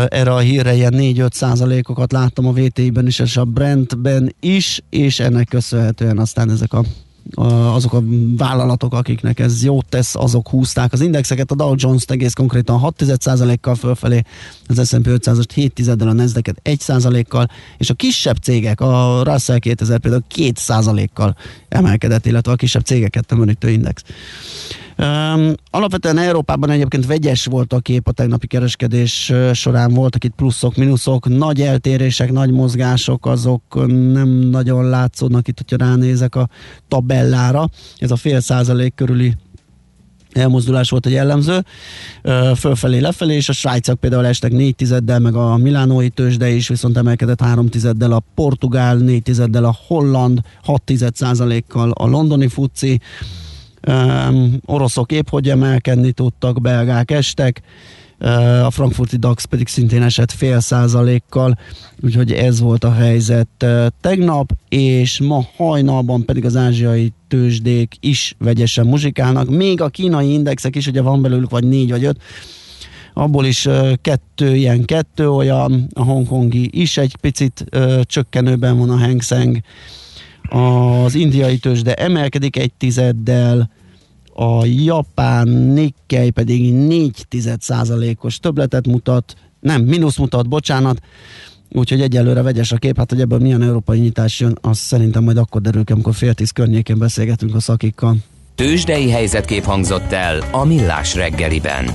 [0.09, 5.21] erre a hírre ilyen 4-5 százalékokat láttam a VTI-ben is, és a Brentben is, és
[5.21, 6.83] ennek köszönhetően aztán ezek a
[7.37, 8.03] azok a
[8.37, 13.57] vállalatok, akiknek ez jót tesz, azok húzták az indexeket, a Dow Jones egész konkrétan 6%
[13.61, 14.23] kal fölfelé,
[14.67, 19.59] az S&P 500 7 del a nasdaq 1 kal és a kisebb cégek, a Russell
[19.59, 21.37] 2000 például 2% kal
[21.69, 24.03] emelkedett, illetve a kisebb cégeket tömörítő index.
[24.99, 30.77] Um, alapvetően Európában egyébként vegyes volt a kép a tegnapi kereskedés során, voltak itt pluszok,
[30.77, 36.49] mínuszok, nagy eltérések, nagy mozgások, azok nem nagyon látszódnak itt, hogyha ránézek a
[36.89, 37.69] tabellára.
[37.99, 39.35] Ez a fél százalék körüli
[40.33, 41.65] elmozdulás volt egy jellemző,
[42.57, 46.97] fölfelé, lefelé, és a svájciak például estek 4 tizeddel, meg a milánói tőzsde is viszont
[46.97, 53.01] emelkedett 3 tizeddel, a portugál 4 tizeddel, a holland 6 tized százalékkal, a londoni futci,
[53.87, 57.63] Um, oroszok épp hogy emelkedni tudtak, belgák estek,
[58.65, 61.59] a frankfurti DAX pedig szintén esett fél százalékkal,
[62.03, 63.67] úgyhogy ez volt a helyzet
[64.01, 70.77] tegnap, és ma hajnalban pedig az ázsiai tőzsdék is vegyesen muzsikálnak, még a kínai indexek
[70.77, 72.21] is, ugye van belőlük vagy négy vagy öt,
[73.15, 73.69] abból is
[74.01, 79.23] kettő ilyen, kettő olyan, a hongkongi is egy picit uh, csökkenőben van a Hang
[80.49, 83.71] az indiai tőzsde emelkedik egy tizeddel,
[84.35, 87.27] a japán Nikkei pedig 4
[88.21, 91.01] os többletet mutat, nem, mínusz mutat, bocsánat,
[91.71, 95.37] úgyhogy egyelőre vegyes a kép, hát hogy ebből milyen európai nyitás jön, az szerintem majd
[95.37, 98.17] akkor derül ki, amikor fél tíz környékén beszélgetünk a szakikkal.
[98.55, 101.91] Tőzsdei helyzetkép hangzott el a Millás reggeliben.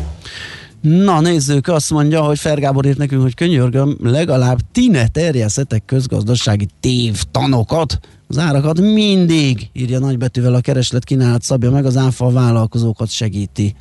[0.81, 6.67] Na nézzük, azt mondja, hogy Fergábor írt nekünk, hogy könyörgöm, legalább ti ne terjesztetek közgazdasági
[6.79, 13.09] tévtanokat, az árakat mindig, írja nagybetűvel a kereslet kínálat szabja meg, az áfa a vállalkozókat
[13.09, 13.75] segíti.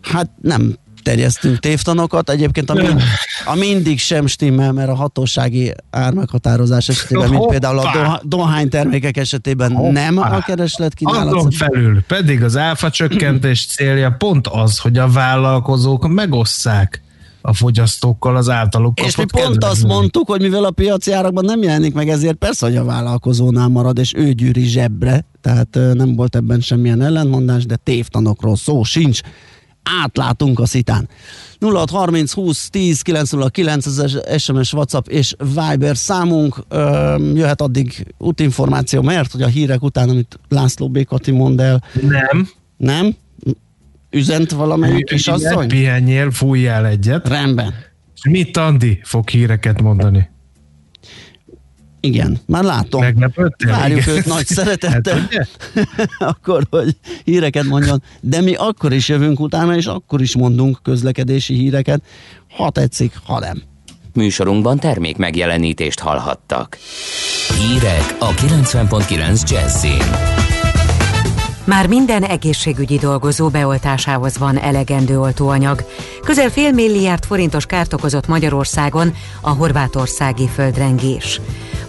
[0.00, 3.00] Hát nem terjesztünk tévtanokat, egyébként a, mind,
[3.44, 9.72] a mindig sem stimmel, mert a hatósági ármeghatározás esetében, mint például a dohány termékek esetében
[9.72, 9.90] Hoppá.
[9.90, 11.34] nem a kereslet kínálat.
[11.34, 17.02] Azon felül pedig az áfa csökkentés célja pont az, hogy a vállalkozók megosszák
[17.42, 21.62] a fogyasztókkal az általuk És mi pont azt mondtuk, hogy mivel a piaci árakban nem
[21.62, 26.36] jelenik meg, ezért persze, hogy a vállalkozónál marad, és ő gyűri zsebre, tehát nem volt
[26.36, 29.20] ebben semmilyen ellentmondás, de tévtanokról szó sincs.
[29.82, 31.08] Átlátunk a szitán.
[31.60, 36.56] 0630 20 10 909 az SMS, WhatsApp és Viber számunk.
[36.68, 42.48] Ö, jöhet addig útinformáció, mert hogy a hírek után, amit László Békati mond el, Nem.
[42.76, 43.16] nem?
[44.10, 45.68] Üzent valamelyik kis Igen, asszony?
[45.68, 47.28] Pihenjél, fújjál egyet.
[47.28, 47.74] Rendben.
[48.28, 50.28] Mit Andi fog híreket mondani?
[52.00, 53.00] Igen, már látom.
[53.00, 53.70] Meglepődtél?
[53.70, 54.16] Várjuk Igen.
[54.16, 59.86] őt nagy szeretettel, Hát, akkor, hogy híreket mondjon, de mi akkor is jövünk utána, és
[59.86, 62.02] akkor is mondunk közlekedési híreket,
[62.56, 63.62] ha tetszik, ha nem.
[64.14, 66.78] Műsorunkban termék megjelenítést hallhattak.
[67.58, 70.38] Hírek a 90.9 Jazzin.
[71.64, 75.84] Már minden egészségügyi dolgozó beoltásához van elegendő oltóanyag.
[76.24, 81.40] Közel fél milliárd forintos kárt okozott Magyarországon a horvátországi földrengés.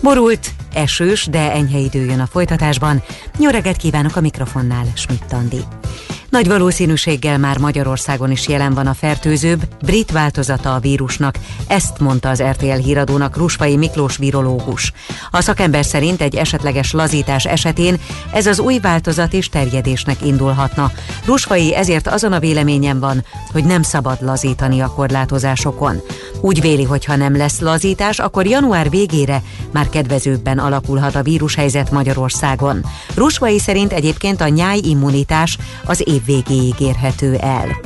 [0.01, 3.03] Borult, esős, de enyhe idő jön a folytatásban.
[3.39, 5.35] Jó reggelt kívánok a mikrofonnál, Schmidt.
[6.31, 11.35] Nagy valószínűséggel már Magyarországon is jelen van a fertőzőbb, brit változata a vírusnak,
[11.67, 14.93] ezt mondta az RTL híradónak Rusfai Miklós virológus.
[15.31, 17.99] A szakember szerint egy esetleges lazítás esetén
[18.33, 20.91] ez az új változat is terjedésnek indulhatna.
[21.25, 26.01] Rusfai ezért azon a véleményen van, hogy nem szabad lazítani a korlátozásokon.
[26.41, 31.91] Úgy véli, hogy ha nem lesz lazítás, akkor január végére már kedvezőbben alakulhat a vírushelyzet
[31.91, 32.85] Magyarországon.
[33.15, 37.79] Rusvai szerint egyébként a nyájimmunitás az év végéig érhető el.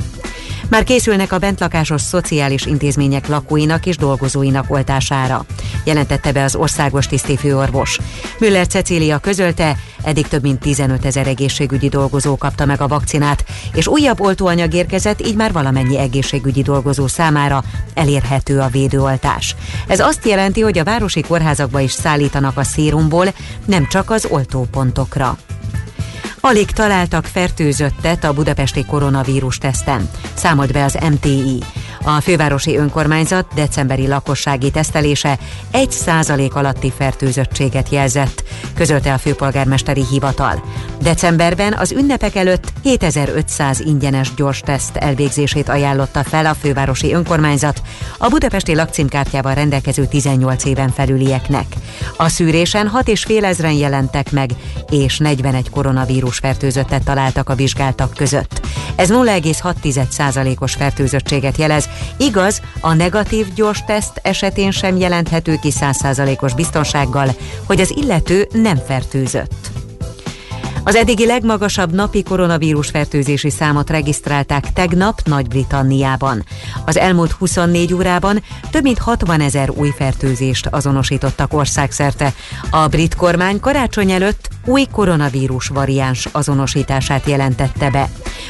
[0.68, 5.44] Már készülnek a bentlakásos szociális intézmények lakóinak és dolgozóinak oltására,
[5.84, 7.98] jelentette be az országos tisztifőorvos.
[8.38, 13.86] Müller Cecília közölte, eddig több mint 15 ezer egészségügyi dolgozó kapta meg a vakcinát, és
[13.86, 17.64] újabb oltóanyag érkezett, így már valamennyi egészségügyi dolgozó számára
[17.94, 19.56] elérhető a védőoltás.
[19.86, 23.26] Ez azt jelenti, hogy a városi kórházakba is szállítanak a szérumból,
[23.64, 25.38] nem csak az oltópontokra.
[26.40, 31.62] Alig találtak fertőzöttet a budapesti koronavírus teszten, számolt be az MTI.
[32.02, 35.38] A fővárosi önkormányzat decemberi lakossági tesztelése
[35.72, 40.62] 1% alatti fertőzöttséget jelzett, közölte a főpolgármesteri hivatal.
[41.00, 47.82] Decemberben az ünnepek előtt 7500 ingyenes gyors teszt elvégzését ajánlotta fel a fővárosi önkormányzat
[48.18, 51.66] a budapesti lakcímkártyával rendelkező 18 éven felülieknek.
[52.16, 54.50] A szűrésen 6,5 ezren jelentek meg,
[54.90, 58.60] és 41 koronavírus fertőzöttet találtak a vizsgáltak között.
[58.96, 67.34] Ez 0,6%-os fertőzöttséget jelez, igaz, a negatív gyors teszt esetén sem jelenthető ki 100%-os biztonsággal,
[67.66, 69.70] hogy az illető nem fertőzött.
[70.88, 76.44] Az eddigi legmagasabb napi koronavírus fertőzési számot regisztrálták tegnap Nagy-Britanniában.
[76.84, 82.34] Az elmúlt 24 órában több mint 60 ezer új fertőzést azonosítottak országszerte.
[82.70, 88.08] A brit kormány karácsony előtt új koronavírus variáns azonosítását jelentette be.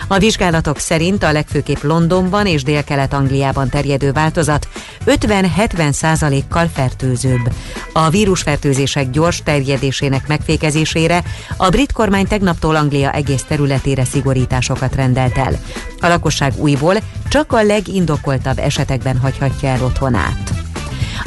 [0.09, 4.69] A vizsgálatok szerint a legfőképp Londonban és Dél-Kelet-Angliában terjedő változat
[5.07, 7.53] 50-70 százalékkal fertőzőbb.
[7.93, 11.23] A vírusfertőzések gyors terjedésének megfékezésére
[11.57, 15.53] a brit kormány tegnaptól Anglia egész területére szigorításokat rendelt el.
[16.01, 16.95] A lakosság újból
[17.29, 20.66] csak a legindokoltabb esetekben hagyhatja el otthonát.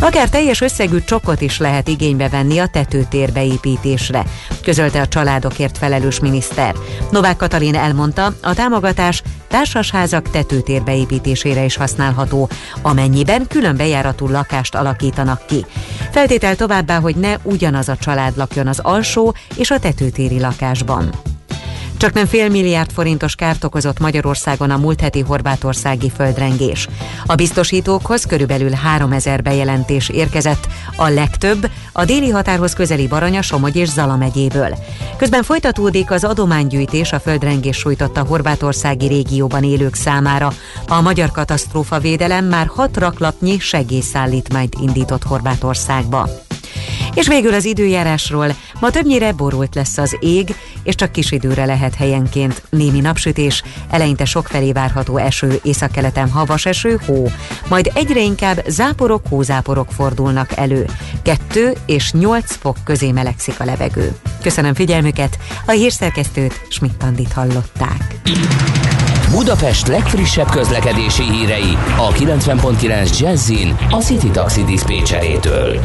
[0.01, 4.25] Akár teljes összegű csokot is lehet igénybe venni a tetőtér beépítésre,
[4.63, 6.75] közölte a családokért felelős miniszter.
[7.11, 12.49] Novák Katalin elmondta, a támogatás társasházak tetőtér beépítésére is használható,
[12.81, 15.65] amennyiben külön bejáratú lakást alakítanak ki.
[16.11, 21.09] Feltétel továbbá, hogy ne ugyanaz a család lakjon az alsó és a tetőtéri lakásban.
[21.99, 26.87] Csak nem fél milliárd forintos kárt okozott Magyarországon a múlt heti horvátországi földrengés.
[27.25, 33.89] A biztosítókhoz körülbelül 3000 bejelentés érkezett, a legtöbb a déli határhoz közeli Baranya, Somogy és
[33.89, 34.75] Zala megyéből.
[35.17, 40.53] Közben folytatódik az adománygyűjtés a földrengés sújtotta horvátországi régióban élők számára.
[40.87, 46.29] A Magyar Katasztrófa Védelem már hat raklapnyi segélyszállítmányt indított Horvátországba.
[47.13, 48.55] És végül az időjárásról.
[48.79, 54.25] Ma többnyire borult lesz az ég, és csak kis időre lehet helyenként némi napsütés, eleinte
[54.25, 57.31] sokfelé várható eső, északkeleten havas eső, hó,
[57.67, 60.85] majd egyre inkább záporok, hózáporok fordulnak elő.
[61.21, 64.15] 2 és 8 fok közé melegszik a levegő.
[64.41, 68.21] Köszönöm figyelmüket, a hírszerkesztőt Schmidt-Tandit hallották.
[69.31, 75.79] Budapest legfrissebb közlekedési hírei a 90.9 Jazzin a City Taxi Dispécsejétől.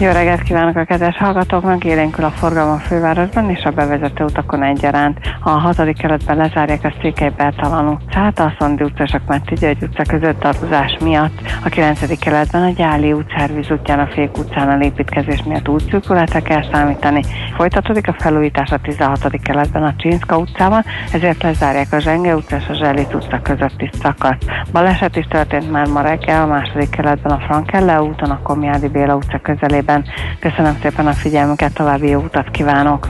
[0.00, 4.62] Jó reggelt kívánok a kedves hallgatóknak, élénkül a forgalom a fővárosban és a bevezető utakon
[4.62, 5.18] egyaránt.
[5.42, 9.82] A hatodik keletben lezárják a Székely Bertalan utcát, a Szondi utca és a Kmetti György
[9.82, 11.40] utca között tartozás miatt.
[11.64, 12.18] A 9.
[12.18, 17.22] keletben a Gyáli utcárvíz útján a Fék utcán a építkezés miatt útszűkületre kell számítani.
[17.56, 19.40] Folytatódik a felújítás a 16.
[19.42, 24.36] keletben a Csinszka utcában, ezért lezárják a Zsenge utca és a Zselit utca közötti szakasz.
[24.72, 29.14] Baleset is történt már ma reggel a második keletben a Frankelle úton, a Komjádi Béla
[29.14, 30.04] utca közelében.
[30.40, 33.06] Köszönöm szépen a figyelmüket, további jó utat kívánok!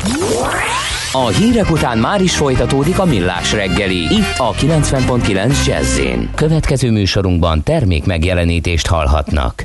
[1.13, 6.01] A hírek után már is folytatódik a millás reggeli, itt a 90.9 jazz
[6.35, 9.65] Következő műsorunkban termék megjelenítést hallhatnak.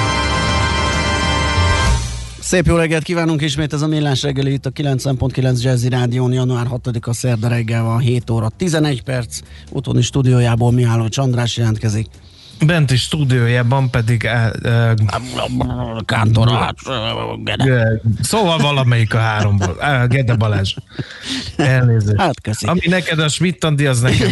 [2.51, 6.67] Szép jó reggelt kívánunk ismét, ez a Millás reggeli itt a 90.9 Jazzy Rádión, január
[6.69, 9.39] 6-a szerda reggel van 7 óra 11 perc,
[9.71, 12.07] otthoni stúdiójából Mihály Csandrás jelentkezik.
[12.65, 14.51] Benti stúdiójában pedig e,
[18.21, 19.77] szóval valamelyik a háromból.
[20.07, 20.75] Gede Balázs.
[21.55, 22.21] Elnézést.
[22.21, 22.65] Hát köszi.
[22.65, 24.27] Ami neked a Schmidt-Andi, az nekem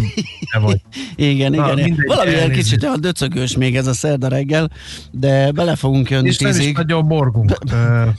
[0.51, 0.81] te vagy.
[1.15, 1.97] Igen, Na, igen.
[2.07, 4.69] Valamilyen kicsit olyan döcögős még ez a szerda reggel,
[5.11, 6.75] de bele fogunk jönni És tízig.
[6.77, 7.57] nagyon morgunk.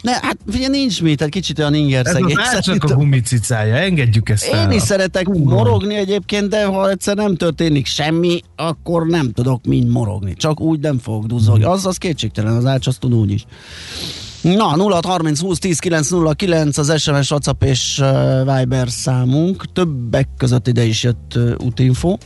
[0.02, 2.36] Ne, hát ugye nincs mit, tehát kicsit olyan inger Ez szegény.
[2.36, 4.62] az csak a gumicicája, engedjük ezt el.
[4.70, 9.88] Én is szeretek morogni egyébként, de ha egyszer nem történik semmi, akkor nem tudok mind
[10.00, 10.34] morogni.
[10.34, 11.64] Csak úgy nem fogok duzzogni.
[11.64, 13.46] Az, az kétségtelen, az ács azt tud úgy is.
[14.42, 19.72] Na, 0 30 20 10 909 az SMS, WhatsApp és uh, Viber számunk.
[19.72, 22.18] Többek között ide is jött uh.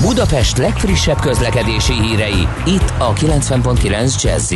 [0.00, 4.54] Budapest legfrissebb közlekedési hírei, itt a 90.9 jazz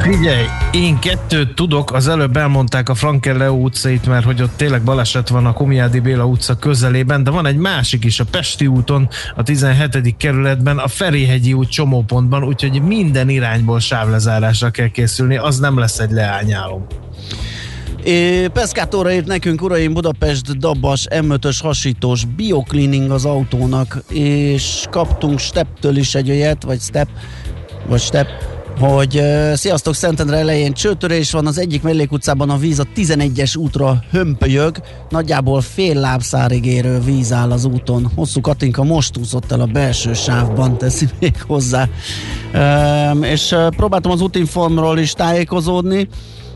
[0.00, 5.28] Figyelj, én kettőt tudok, az előbb elmondták a Frankel utcait, mert hogy ott tényleg baleset
[5.28, 9.42] van a Komiádi Béla utca közelében, de van egy másik is a Pesti úton, a
[9.42, 10.16] 17.
[10.16, 16.10] kerületben, a Ferihegyi út csomópontban, úgyhogy minden irányból sávlezárásra kell készülni, az nem lesz egy
[16.10, 16.86] leányálom.
[18.06, 25.96] É, Peszkátorra írt nekünk, uraim, Budapest Dabas M5-ös hasítós biocleaning az autónak, és kaptunk Steptől
[25.96, 27.08] is egy olyat, vagy Step,
[27.88, 28.26] vagy Step,
[28.78, 34.02] hogy uh, sziasztok, Szentendre elején csőtörés van, az egyik mellékutcában a víz a 11-es útra
[34.10, 34.80] hömpölyög,
[35.10, 38.10] nagyjából fél lábszárig érő víz áll az úton.
[38.14, 41.88] Hosszú Katinka most úszott el a belső sávban, teszi még hozzá.
[42.54, 46.08] Um, és uh, próbáltam az útinformról is tájékozódni,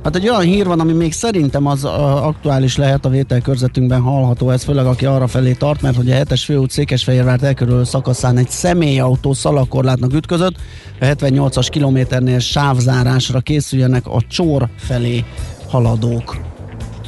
[0.05, 4.51] Hát egy olyan hír van, ami még szerintem az uh, aktuális lehet a vételkörzetünkben hallható,
[4.51, 8.49] ez főleg aki arra felé tart, mert hogy a 7-es főút Székesfehérvárt elkörülő szakaszán egy
[8.49, 10.55] személyautó szalakorlátnak ütközött,
[11.01, 15.25] a 78-as kilométernél sávzárásra készüljenek a csor felé
[15.69, 16.41] haladók.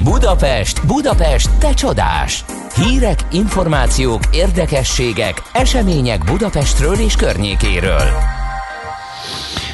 [0.04, 2.44] Budapest, Budapest, te csodás!
[2.74, 8.31] Hírek, információk, érdekességek, események Budapestről és környékéről.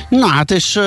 [0.08, 0.80] Na hát, és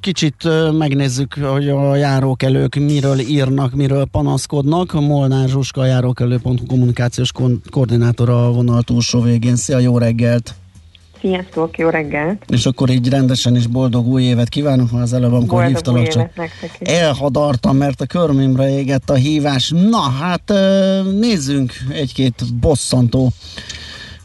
[0.00, 0.48] kicsit
[0.78, 4.92] megnézzük, hogy a járókelők miről írnak, miről panaszkodnak.
[4.92, 7.30] Molnár Zsuska, a járókelő.hu kommunikációs
[7.70, 9.56] koordinátora a vonal túlsó végén.
[9.56, 10.54] Szia, jó reggelt!
[11.20, 12.44] Sziasztok, jó reggelt!
[12.48, 16.08] És akkor így rendesen is boldog új évet kívánok, mert az előbb, amikor Boldog hívtalak,
[16.08, 16.30] csak
[16.80, 19.72] elhadartam, mert a körmimre égett a hívás.
[19.90, 20.52] Na, hát
[21.20, 23.32] nézzünk egy-két bosszantó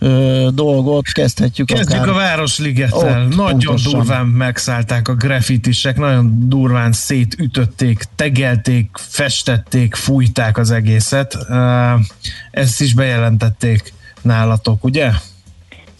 [0.03, 2.13] ö, dolgot, kezdhetjük Kezdjük akár.
[2.13, 3.23] a Városligettel.
[3.23, 3.91] Ott, nagyon pontosan.
[3.91, 11.37] durván megszállták a grafitisek, nagyon durván szétütötték, tegelték, festették, fújták az egészet.
[12.51, 15.09] Ezt is bejelentették nálatok, ugye?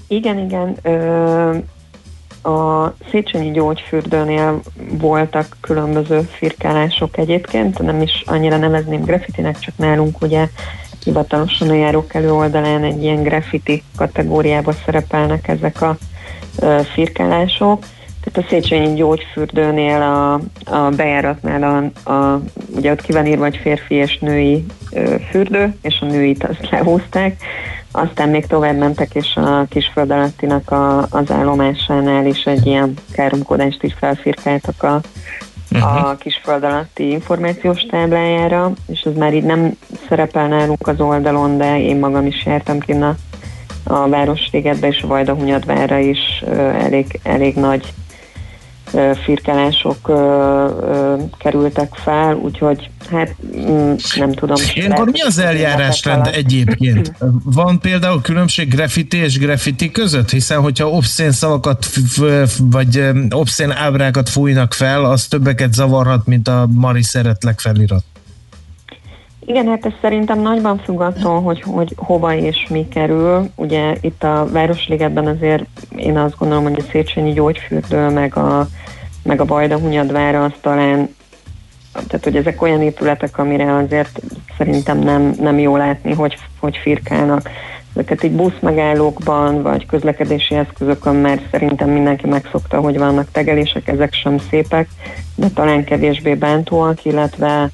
[0.08, 0.78] Igen, igen.
[0.82, 1.58] Ö,
[2.50, 10.48] a Széchenyi gyógyfürdőnél voltak különböző firkálások egyébként, nem is annyira nevezném graffitinek, csak nálunk ugye
[11.04, 15.98] hivatalosan a járókelő oldalán egy ilyen graffiti kategóriába szerepelnek ezek a
[16.60, 17.86] ö, firkálások.
[18.24, 20.34] Tehát a Széchenyi gyógyfürdőnél a,
[20.76, 22.42] a bejáratnál a, a,
[22.76, 26.70] ugye ott ki van írva, hogy férfi és női ö, fürdő, és a nőit azt
[26.70, 27.44] lehúzták.
[27.92, 33.84] Aztán még tovább mentek, és a kisföld alattinak a, az állomásánál is egy ilyen káromkodást
[33.84, 35.02] is felfirkáltak a,
[35.72, 36.10] uh-huh.
[36.10, 41.80] a kisföld alatti információs táblájára, és ez már így nem szerepel nálunk az oldalon, de
[41.82, 43.16] én magam is jártam ki a,
[43.84, 46.44] a Városligetbe és a Vajdahunyadvárra is
[46.80, 47.94] elég, elég nagy
[49.24, 50.12] firkálások
[51.38, 54.56] kerültek fel, úgyhogy hát mm, nem tudom.
[54.74, 57.14] Ilyenkor mi az eljárásrend egyébként?
[57.44, 60.30] Van például különbség graffiti és graffiti között?
[60.30, 61.88] Hiszen, hogyha obszén szavakat
[62.60, 68.04] vagy obszén ábrákat fújnak fel, az többeket zavarhat, mint a Mari szeretlek felirat.
[69.46, 73.50] Igen, hát ez szerintem nagyban függ attól, hogy, hogy hova és mi kerül.
[73.56, 75.64] Ugye itt a Városligetben azért
[75.96, 78.68] én azt gondolom, hogy a Széchenyi gyógyfürdő, meg a,
[79.24, 81.10] meg a Bajdahunyadvára az talán
[81.94, 84.20] tehát, hogy ezek olyan épületek, amire azért
[84.58, 87.50] szerintem nem, nem jó látni, hogy, hogy firkálnak.
[87.94, 94.38] Ezeket így buszmegállókban, vagy közlekedési eszközökön már szerintem mindenki megszokta, hogy vannak tegelések, ezek sem
[94.50, 94.88] szépek,
[95.36, 97.70] de talán kevésbé bántóak, illetve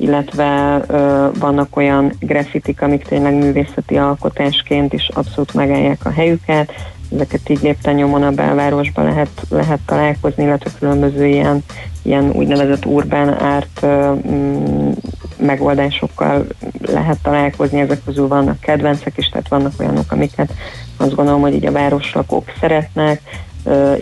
[0.00, 6.72] illetve ö, vannak olyan graffitik, amik tényleg művészeti alkotásként is abszolút megállják a helyüket.
[7.14, 11.64] Ezeket így lépten a belvárosban lehet, lehet találkozni, illetve különböző ilyen,
[12.02, 14.90] ilyen úgynevezett urbán árt mm,
[15.36, 16.46] megoldásokkal
[16.86, 17.80] lehet találkozni.
[17.80, 20.52] Ezek közül vannak kedvencek is, tehát vannak olyanok, amiket
[20.96, 23.20] azt gondolom, hogy így a városlakók szeretnek,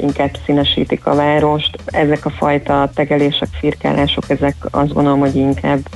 [0.01, 1.79] inkább színesítik a várost.
[1.85, 5.89] Ezek a fajta tegelések, firkálások, ezek azt gondolom, hogy inkább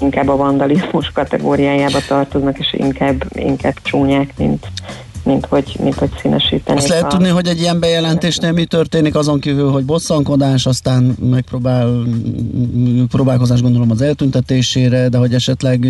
[0.00, 4.66] inkább a vandalizmus kategóriájába tartoznak, és inkább, inkább csúnyák, mint,
[5.24, 6.78] mint hogy, mint hogy színesíteni.
[6.78, 12.06] Azt lehet tudni, hogy egy ilyen bejelentésnél mi történik azon kívül, hogy bosszankodás, aztán megpróbál
[13.08, 15.86] próbálkozás gondolom az eltüntetésére, de hogy esetleg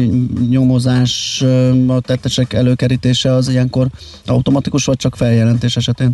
[0.49, 1.45] nyomozás,
[1.87, 3.87] a tettesek előkerítése az ilyenkor
[4.27, 6.13] automatikus, vagy csak feljelentés esetén?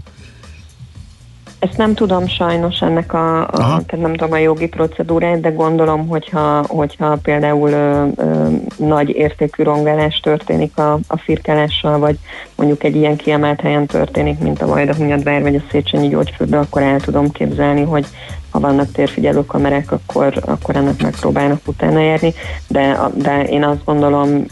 [1.69, 6.09] Ezt nem tudom sajnos ennek a, a tehát nem tudom a jogi procedúrát, de gondolom,
[6.09, 12.19] hogyha, hogyha például ö, ö, nagy értékű rongálás történik a, a firkálással, vagy
[12.55, 17.01] mondjuk egy ilyen kiemelt helyen történik, mint a Vajdahunyadvár vagy a Széchenyi gyógyfürdő, akkor el
[17.01, 18.07] tudom képzelni, hogy
[18.51, 22.35] ha vannak térfigyelő kamerák, akkor, akkor ennek megpróbálnak utána járni,
[22.69, 24.45] de, de én azt gondolom,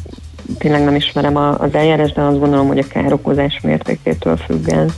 [0.59, 4.93] tényleg nem ismerem az eljárás, de azt gondolom, hogy a károkozás mértékétől függ ez.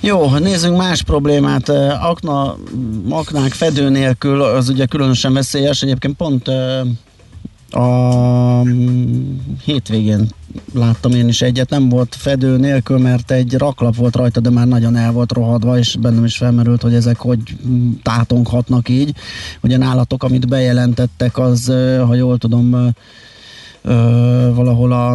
[0.00, 1.68] Jó, nézzünk más problémát.
[2.00, 2.56] Akna,
[3.08, 5.82] aknák fedő nélkül az ugye különösen veszélyes.
[5.82, 6.48] Egyébként pont
[7.70, 8.62] a
[9.64, 10.28] hétvégén
[10.74, 14.66] láttam én is egyet, nem volt fedő nélkül, mert egy raklap volt rajta, de már
[14.66, 17.40] nagyon el volt rohadva, és bennem is felmerült, hogy ezek hogy
[18.02, 19.14] tátonkhatnak így.
[19.60, 21.72] Ugye nálatok, amit bejelentettek, az,
[22.06, 22.94] ha jól tudom,
[24.54, 25.14] valahol a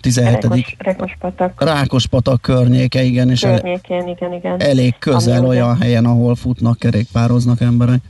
[0.00, 0.42] 17.
[0.44, 1.62] Rákos, Rákospatak.
[1.64, 4.60] Rákospatak környéke, igen, és Környékén, igen, igen.
[4.60, 8.00] elég közel Ami olyan ugye- helyen, ahol futnak, kerékpároznak emberek.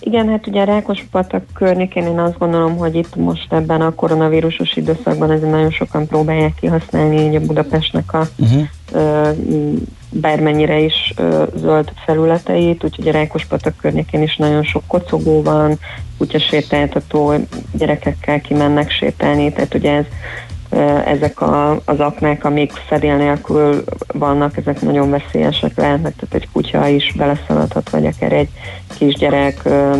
[0.00, 4.76] Igen, hát ugye a Rákospatak környékén én azt gondolom, hogy itt most ebben a koronavírusos
[4.76, 8.66] időszakban ezért nagyon sokan próbálják kihasználni így a Budapestnek a Uh-huh.
[10.10, 15.78] Bármennyire is ö, zöld felületeit, úgyhogy a Rákospatak környékén is nagyon sok kocogó van,
[16.18, 17.34] kutyasétáltató,
[17.72, 20.04] gyerekekkel kimennek sétálni, tehát ugye ez,
[20.70, 26.48] ö, ezek a, az aknák, amik fedél nélkül vannak, ezek nagyon veszélyesek lehetnek, tehát egy
[26.52, 28.48] kutya is beleszaladhat, vagy akár egy
[28.98, 29.92] kisgyerek ö,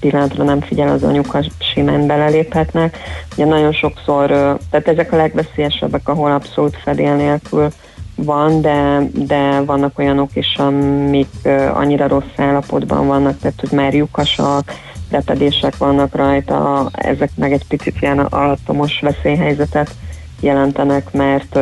[0.00, 2.98] pillanatra nem figyel az anyuka, simán beleléphetnek.
[3.34, 4.28] Ugye nagyon sokszor,
[4.70, 7.68] tehát ezek a legveszélyesebbek, ahol abszolút fedél nélkül
[8.14, 14.72] van, de, de vannak olyanok is, amik annyira rossz állapotban vannak, tehát hogy már lyukasak,
[15.10, 19.94] repedések vannak rajta, ezek meg egy picit ilyen alattomos veszélyhelyzetet
[20.40, 21.54] jelentenek, mert,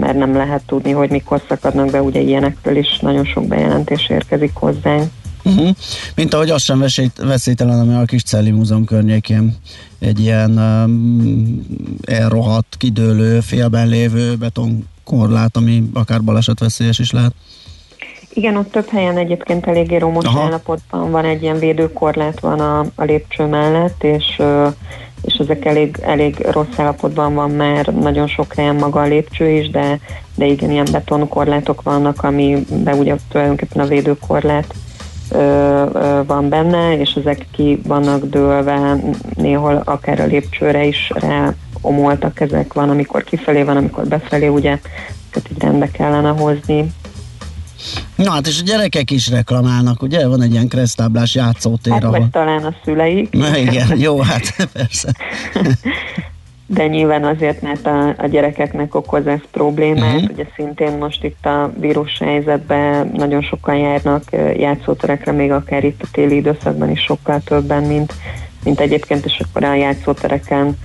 [0.00, 4.54] mert nem lehet tudni, hogy mikor szakadnak be, ugye ilyenekről is nagyon sok bejelentés érkezik
[4.54, 5.10] hozzánk.
[5.44, 5.68] Uh-huh.
[6.14, 9.56] Mint ahogy az sem veszély, veszélytelen, ami a kis Celli Múzeum környékén
[9.98, 11.66] egy ilyen um,
[12.04, 14.36] elrohadt, kidőlő, félben lévő
[15.10, 17.32] betonkorlát, ami akár balesetveszélyes is lehet.
[18.34, 20.40] Igen, ott több helyen egyébként eléggé romos Aha.
[20.40, 24.42] állapotban van, egy ilyen védőkorlát van a, a lépcső mellett, és,
[25.22, 29.70] és ezek elég, elég rossz állapotban van már nagyon sok helyen maga a lépcső is,
[29.70, 30.00] de,
[30.34, 34.74] de igen, ilyen betonkorlátok vannak, amiben ugye tulajdonképpen a védőkorlát
[35.30, 35.38] ö,
[35.92, 38.96] ö, van benne, és ezek ki vannak dőlve,
[39.34, 44.78] néhol akár a lépcsőre is rá omoltak ezek, van, amikor kifelé van, amikor befelé, ugye,
[45.30, 46.92] tehát így rendbe kellene hozni.
[48.14, 50.26] Na hát és a gyerekek is reklamálnak, ugye?
[50.28, 53.30] Van egy ilyen kresztáblás játszótér, Hát vagy talán a szüleik.
[53.32, 55.12] Na igen, jó, hát persze.
[56.74, 60.14] De nyilván azért, mert a, a gyerekeknek okoz ez problémát.
[60.14, 60.30] Uh-huh.
[60.32, 64.22] Ugye szintén most itt a vírus helyzetben nagyon sokan járnak
[64.56, 68.14] játszóterekre, még akár itt a téli időszakban is sokkal többen, mint,
[68.64, 70.76] mint egyébként, és akkor a játszótereken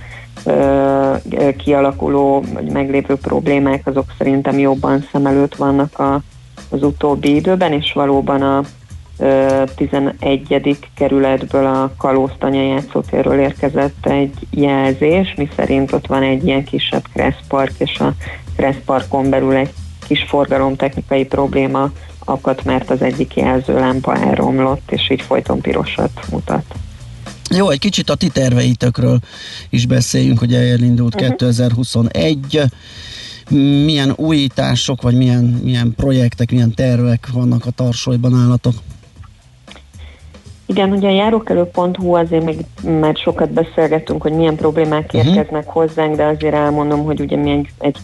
[1.56, 6.20] kialakuló, vagy meglévő problémák, azok szerintem jobban szem előtt vannak a,
[6.68, 8.62] az utóbbi időben, és valóban a
[9.18, 10.78] ö, 11.
[10.94, 17.72] kerületből a Kalóztanya játszótérről érkezett egy jelzés, mi szerint ott van egy ilyen kisebb kresszpark,
[17.78, 18.12] és a
[18.56, 19.72] kresszparkon belül egy
[20.06, 21.90] kis forgalomtechnikai probléma
[22.24, 26.64] akadt, mert az egyik jelzőlámpa elromlott, és így folyton pirosat mutat.
[27.50, 29.18] Jó, egy kicsit a ti terveitökről
[29.70, 31.30] is beszéljünk, hogy elindult uh-huh.
[31.30, 32.62] 2021.
[33.84, 38.74] Milyen újítások, vagy milyen, milyen projektek, milyen tervek vannak a tarsolyban állatok?
[40.68, 42.64] Igen, ugye a járókelő.hu azért még
[43.00, 45.26] már sokat beszélgettünk, hogy milyen problémák Mhm.
[45.26, 47.98] érkeznek hozzánk, de azért elmondom, hogy ugye mi egy, egy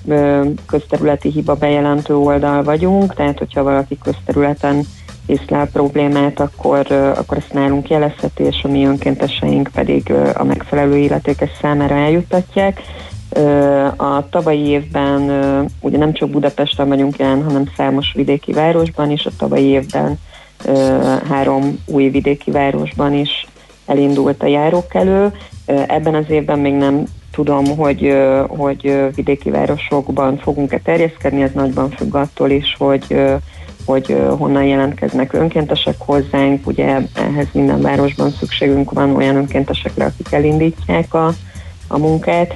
[0.66, 4.86] közterületi hiba bejelentő oldal vagyunk, tehát hogyha valaki közterületen
[5.26, 11.50] észlel problémát, akkor, akkor ezt nálunk jelezheti, és a mi önkénteseink pedig a megfelelő illetékes
[11.60, 12.80] számára eljuttatják.
[13.96, 15.30] A tavalyi évben
[15.80, 20.18] ugye nem csak Budapesten vagyunk jelen, hanem számos vidéki városban is, a tavalyi évben
[21.28, 23.46] három új vidéki városban is
[23.86, 25.32] elindult a járókelő.
[25.66, 28.16] Ebben az évben még nem tudom, hogy,
[28.48, 33.16] hogy vidéki városokban fogunk-e terjeszkedni, ez nagyban függ attól is, hogy
[33.84, 41.14] hogy honnan jelentkeznek önkéntesek hozzánk, ugye ehhez minden városban szükségünk van olyan önkéntesekre, akik elindítják
[41.14, 41.32] a,
[41.88, 42.54] a munkát.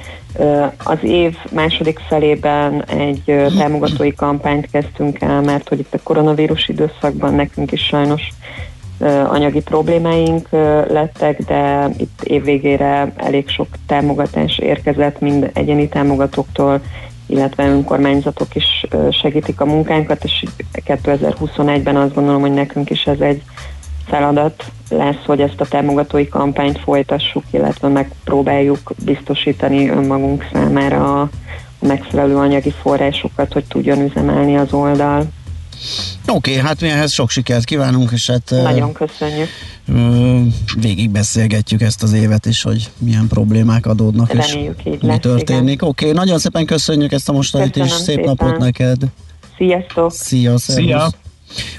[0.83, 7.33] Az év második felében egy támogatói kampányt kezdtünk el, mert hogy itt a koronavírus időszakban
[7.33, 8.21] nekünk is sajnos
[9.29, 10.47] anyagi problémáink
[10.89, 16.81] lettek, de itt évvégére elég sok támogatás érkezett, mind egyéni támogatóktól,
[17.27, 23.19] illetve önkormányzatok is segítik a munkánkat, és így 2021-ben azt gondolom, hogy nekünk is ez
[23.19, 23.41] egy
[24.07, 31.29] feladat lesz, hogy ezt a támogatói kampányt folytassuk, illetve megpróbáljuk biztosítani önmagunk számára a
[31.79, 35.23] megfelelő anyagi forrásokat, hogy tudjon üzemelni az oldal.
[36.27, 39.47] Oké, okay, hát mi ehhez sok sikert kívánunk, és hát Nagyon köszönjük.
[40.79, 45.19] végig beszélgetjük ezt az évet is, hogy milyen problémák adódnak, Reméljük, így és mi lesz,
[45.19, 45.81] történik.
[45.81, 48.35] Oké, okay, nagyon szépen köszönjük ezt a mostanit, és Köszönöm szép szépen.
[48.37, 48.97] napot neked.
[49.57, 50.11] Sziasztok!
[50.11, 50.85] Szia, szervusz.
[50.85, 51.09] Szia.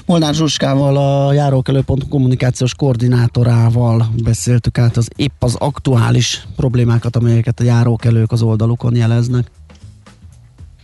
[0.05, 7.63] Molnár Zsuskával, a járókelő.hu kommunikációs koordinátorával beszéltük át az épp az aktuális problémákat, amelyeket a
[7.63, 9.51] járókelők az oldalukon jeleznek.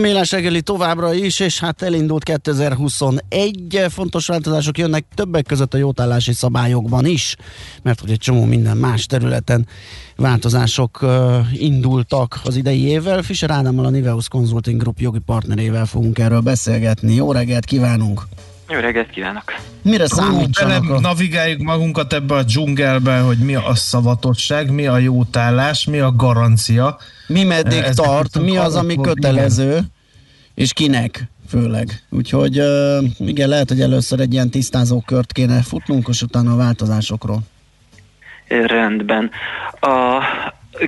[0.00, 3.84] A Mélás reggeli továbbra is, és hát elindult 2021.
[3.88, 7.36] Fontos változások jönnek többek között a jótállási szabályokban is,
[7.82, 9.66] mert hogy egy csomó minden más területen
[10.16, 13.22] változások uh, indultak az idei évvel.
[13.22, 17.14] Fischer Ádámmal a Niveus Consulting Group jogi partnerével fogunk erről beszélgetni.
[17.14, 18.22] Jó reggelt kívánunk!
[18.72, 19.44] Jó reggelt kívánok!
[19.82, 20.90] Mire számítsanak?
[20.90, 21.00] A...
[21.00, 26.98] Navigáljuk magunkat ebbe a dzsungelbe, hogy mi a szavatosság, mi a jótállás, mi a garancia.
[27.26, 29.80] Mi meddig Ezek tart, mi az, ami kötelező,
[30.54, 32.02] és kinek főleg.
[32.10, 32.62] Úgyhogy
[33.18, 37.40] igen, lehet, hogy először egy ilyen tisztázó kört kéne futnunk, és utána a változásokról.
[38.48, 39.30] Rendben.
[39.80, 40.20] A,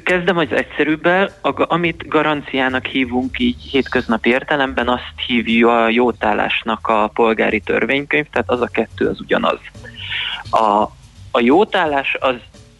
[0.04, 7.60] kezdem az egyszerűbbel, amit garanciának hívunk így hétköznapi értelemben, azt hívja a jótállásnak a polgári
[7.60, 9.58] törvénykönyv, tehát az a kettő az ugyanaz.
[10.50, 10.82] A,
[11.30, 12.34] a jótállás az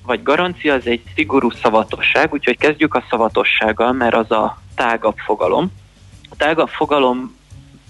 [0.07, 5.73] vagy garancia az egy szigorú szavatosság, úgyhogy kezdjük a szavatossággal, mert az a tágabb fogalom.
[6.31, 7.37] A tágabb fogalom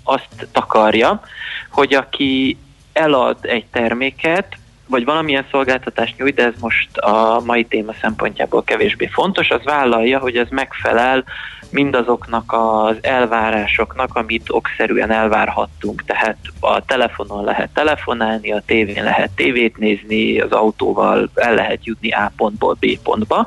[0.02, 1.22] azt takarja,
[1.70, 2.56] hogy aki
[2.92, 4.56] elad egy terméket,
[4.93, 10.18] vagy valamilyen szolgáltatást nyújt, de ez most a mai téma szempontjából kevésbé fontos, az vállalja,
[10.18, 11.24] hogy ez megfelel
[11.70, 16.05] mindazoknak az elvárásoknak, amit okszerűen elvárhattunk.
[16.05, 22.11] Tehát a telefonon lehet telefonálni, a tévén lehet tévét nézni, az autóval el lehet jutni
[22.11, 23.47] A pontból B pontba.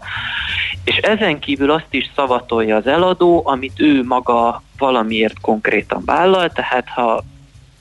[0.83, 6.87] És ezen kívül azt is szavatolja az eladó, amit ő maga valamiért konkrétan vállal, tehát
[6.89, 7.23] ha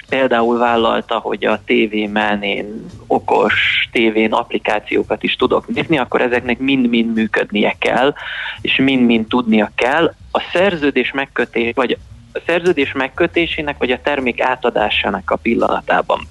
[0.09, 3.55] például vállalta, hogy a tévémen én okos
[3.93, 8.15] tévén applikációkat is tudok nézni, akkor ezeknek mind-mind működnie kell,
[8.61, 10.15] és mind-mind tudnia kell.
[10.31, 11.99] A szerződés megkötés, vagy
[12.33, 16.29] a szerződés megkötésének, vagy a termék átadásának a pillanatában.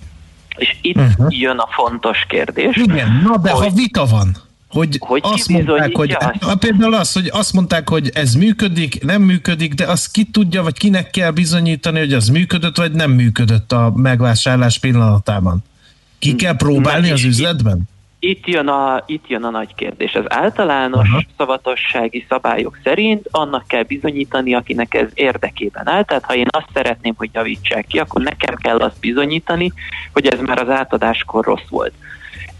[0.55, 1.39] És itt uh-huh.
[1.39, 2.75] jön a fontos kérdés.
[2.75, 4.35] Igen, na de hogy, ha vita van,
[4.73, 6.57] hogy, hogy azt mondták, hogy azt?
[6.59, 10.77] például az, hogy azt mondták, hogy ez működik, nem működik, de azt ki tudja, vagy
[10.77, 15.63] kinek kell bizonyítani, hogy az működött, vagy nem működött a megvásárlás pillanatában.
[16.19, 17.81] Ki kell próbálni Na, az üzletben?
[18.19, 20.13] Itt jön, a, itt jön a nagy kérdés.
[20.13, 21.23] Az általános Aha.
[21.37, 26.03] szavatossági szabályok szerint annak kell bizonyítani, akinek ez érdekében áll.
[26.03, 29.71] Tehát ha én azt szeretném, hogy javítsák ki, akkor nekem kell azt bizonyítani,
[30.13, 31.93] hogy ez már az átadáskor rossz volt.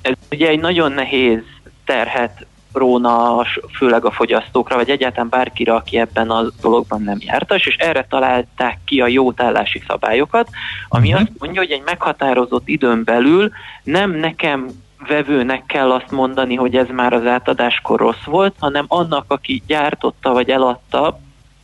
[0.01, 1.41] Ez ugye egy nagyon nehéz
[1.85, 3.45] terhet róna,
[3.77, 8.77] főleg a fogyasztókra, vagy egyáltalán bárkire, aki ebben a dologban nem jártas, és erre találták
[8.85, 10.49] ki a jótállási szabályokat,
[10.87, 11.21] ami Mhm.
[11.21, 13.51] azt mondja, hogy egy meghatározott időn belül
[13.83, 14.67] nem nekem
[15.07, 20.31] vevőnek kell azt mondani, hogy ez már az átadáskor rossz volt, hanem annak, aki gyártotta
[20.31, 21.19] vagy eladta,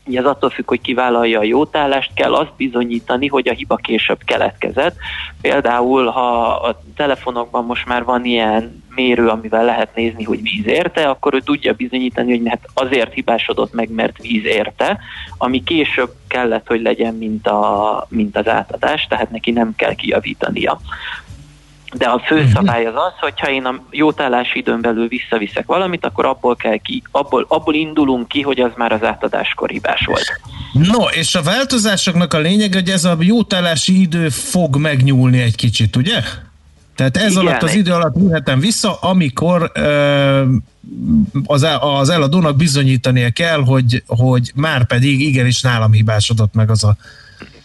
[0.09, 4.19] Ugye ez attól függ, hogy kivállalja a jótállást, kell azt bizonyítani, hogy a hiba később
[4.25, 4.95] keletkezett.
[5.41, 11.09] Például, ha a telefonokban most már van ilyen mérő, amivel lehet nézni, hogy víz érte,
[11.09, 14.99] akkor ő tudja bizonyítani, hogy hát azért hibásodott meg, mert víz érte,
[15.37, 20.79] ami később kellett, hogy legyen, mint, a, mint az átadás, tehát neki nem kell kijavítania.
[21.93, 26.25] De a fő szabály az az, hogyha én a jótállási időn belül visszaviszek valamit, akkor
[26.25, 30.41] abból, kell ki, abból, abból indulunk ki, hogy az már az átadáskor hibás volt.
[30.73, 35.95] No, és a változásoknak a lényeg, hogy ez a jótállási idő fog megnyúlni egy kicsit,
[35.95, 36.21] ugye?
[36.95, 40.43] Tehát ez Igen, alatt az idő alatt vihetem vissza, amikor ö,
[41.45, 46.95] az, az eladónak bizonyítania kell, hogy, hogy már pedig igenis nálam hibásodott meg az a,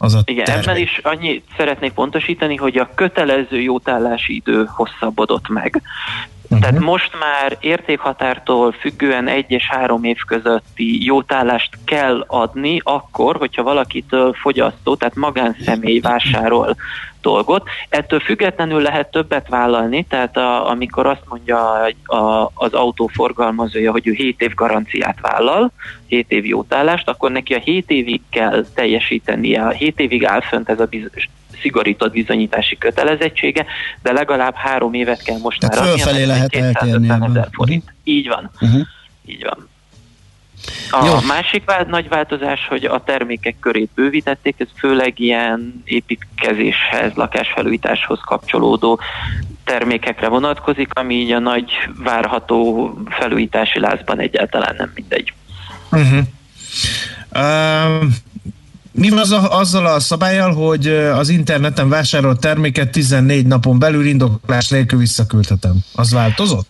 [0.05, 0.67] az a Igen, termék.
[0.67, 5.83] ebben is annyit szeretnék pontosítani, hogy a kötelező jótállási idő hosszabbodott meg.
[6.55, 6.71] Uh-huh.
[6.71, 13.63] Tehát most már értékhatártól függően egy és három év közötti jótállást kell adni akkor, hogyha
[13.63, 16.77] valakitől fogyasztó, tehát magánszemély vásárol
[17.25, 17.69] dolgot.
[17.89, 24.07] Ettől függetlenül lehet többet vállalni, tehát a, amikor azt mondja a, a, az autóforgalmazója, hogy
[24.07, 25.71] ő 7 év garanciát vállal,
[26.07, 30.69] 7 év jótállást, akkor neki a 7 évig kell teljesítenie, a 7 évig áll fönt
[30.69, 31.29] ez a biz-
[31.61, 33.67] szigorított bizonyítási kötelezettsége,
[34.03, 37.49] de legalább három évet kell most Tehát már adni, fölfelé amely lehet 250 eltérni ezer
[37.53, 37.95] forint.
[38.05, 38.51] Így van.
[38.61, 38.81] Uh-huh.
[39.27, 39.69] Így van.
[40.91, 41.21] A Jó.
[41.27, 49.01] másik vá- nagy változás, hogy a termékek körét bővítették, ez főleg ilyen építkezéshez, lakásfelújításhoz kapcsolódó
[49.65, 51.71] termékekre vonatkozik, ami így a nagy
[52.03, 55.33] várható felújítási lázban egyáltalán nem mindegy.
[55.91, 56.19] Uh-huh.
[57.35, 58.05] Uh,
[58.97, 64.07] mi van az a, azzal a szabályjal, hogy az interneten vásárolt terméket 14 napon belül
[64.07, 65.77] indoklás nélkül visszaküldhetem?
[65.95, 66.67] Az változott?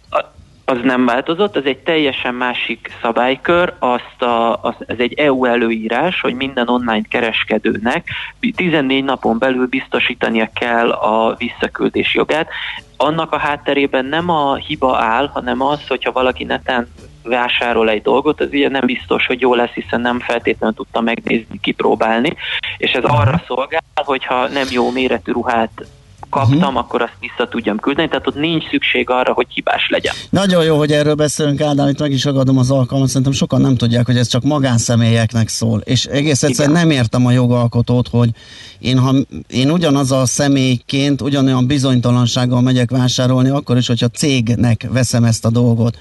[0.65, 6.21] Az nem változott, az egy teljesen másik szabálykör, azt a, az, ez egy EU előírás,
[6.21, 8.09] hogy minden online kereskedőnek
[8.57, 12.49] 14 napon belül biztosítania kell a visszaküldés jogát.
[12.97, 16.89] Annak a hátterében nem a hiba áll, hanem az, hogyha valaki neten
[17.25, 21.61] vásárol egy dolgot, az ugye nem biztos, hogy jó lesz, hiszen nem feltétlenül tudta megnézni,
[21.61, 22.37] kipróbálni,
[22.77, 25.87] és ez arra szolgál, hogyha nem jó méretű ruhát
[26.35, 26.77] kaptam, uh-huh.
[26.77, 30.15] akkor azt vissza tudjam küldeni, tehát ott nincs szükség arra, hogy hibás legyen.
[30.31, 33.77] Nagyon jó, hogy erről beszélünk, Ádám, itt meg is ragadom az alkalmat, szerintem sokan nem
[33.77, 38.31] tudják, hogy ez csak magánszemélyeknek szól, és egész egyszerűen nem értem a jogalkotót, hogy
[38.79, 39.15] én, ha
[39.49, 45.51] én ugyanaz a személyként ugyanolyan bizonytalansággal megyek vásárolni, akkor is, hogyha cégnek veszem ezt a
[45.51, 45.99] dolgot.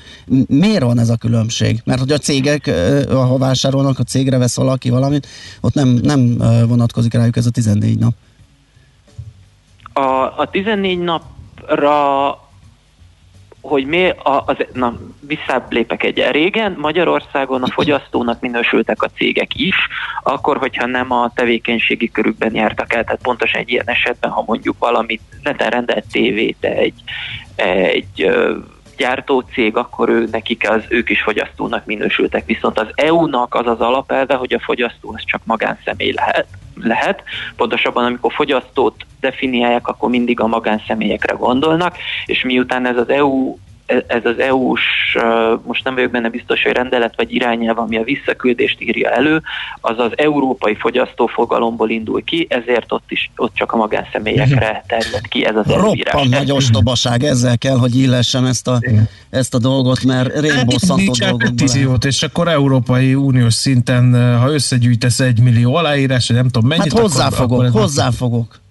[0.47, 1.81] Miért van ez a különbség?
[1.85, 2.69] Mert hogy a cégek,
[3.09, 5.27] ha vásárolnak, a cégre vesz valaki valamit,
[5.61, 8.13] ott nem, nem vonatkozik rájuk ez a 14 nap.
[9.93, 12.37] A, a 14 napra,
[13.61, 19.55] hogy mi, a, az, na, visszább lépek egy régen, Magyarországon a fogyasztónak minősültek a cégek
[19.55, 19.75] is,
[20.23, 24.75] akkor, hogyha nem a tevékenységi körükben jártak el, tehát pontosan egy ilyen esetben, ha mondjuk
[24.79, 27.01] valamit, neten rendelt tévét egy,
[27.55, 28.31] egy
[28.97, 32.45] ö, gyártócég, akkor ő, nekik az, ők is fogyasztónak minősültek.
[32.45, 36.47] Viszont az EU-nak az az alapelve, hogy a fogyasztó az csak magánszemély lehet.
[36.75, 37.23] lehet.
[37.55, 44.25] Pontosabban, amikor fogyasztót definiálják, akkor mindig a magánszemélyekre gondolnak, és miután ez az EU ez
[44.25, 45.17] az EU-s,
[45.65, 49.41] most nem vagyok benne biztos, hogy rendelet vagy irányelv, ami a visszaküldést írja elő,
[49.81, 55.45] az az európai fogyasztófogalomból indul ki, ezért ott is ott csak a magánszemélyekre terjed ki
[55.45, 56.13] ez az előírás.
[56.13, 58.79] Roppant nagy ostobaság, ezzel kell, hogy illessem ezt a,
[59.29, 61.49] ezt a dolgot, mert régbosszantó Nincs dolgokból.
[61.49, 67.01] petíciót, és akkor Európai Uniós szinten, ha összegyűjtesz egy millió aláírás, nem tudom mennyit, Hát
[67.01, 68.61] hozzáfogok, akkor, akkor hozzáfogok.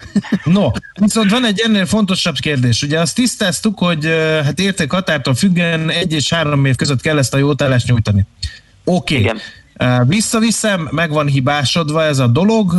[0.44, 2.82] No, viszont van egy ennél fontosabb kérdés.
[2.82, 4.06] Ugye azt tisztáztuk, hogy
[4.44, 8.26] hát érték határtól függően egy és három év között kell ezt a jótállást nyújtani.
[8.84, 9.18] Oké.
[9.18, 9.38] Okay.
[10.06, 12.74] Visszaviszem, meg van hibásodva ez a dolog,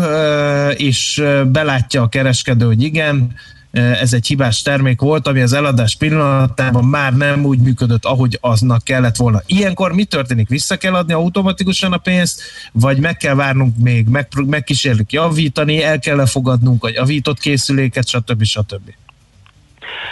[0.76, 3.36] és belátja a kereskedő, hogy igen,
[3.72, 8.84] ez egy hibás termék volt, ami az eladás pillanatában már nem úgy működött, ahogy aznak
[8.84, 9.42] kellett volna.
[9.46, 10.48] Ilyenkor mi történik?
[10.48, 16.00] Vissza kell adni automatikusan a pénzt, vagy meg kell várnunk még, meg, megkísérlük javítani, el
[16.00, 18.44] kell fogadnunk a javított készüléket, stb.
[18.44, 18.94] stb.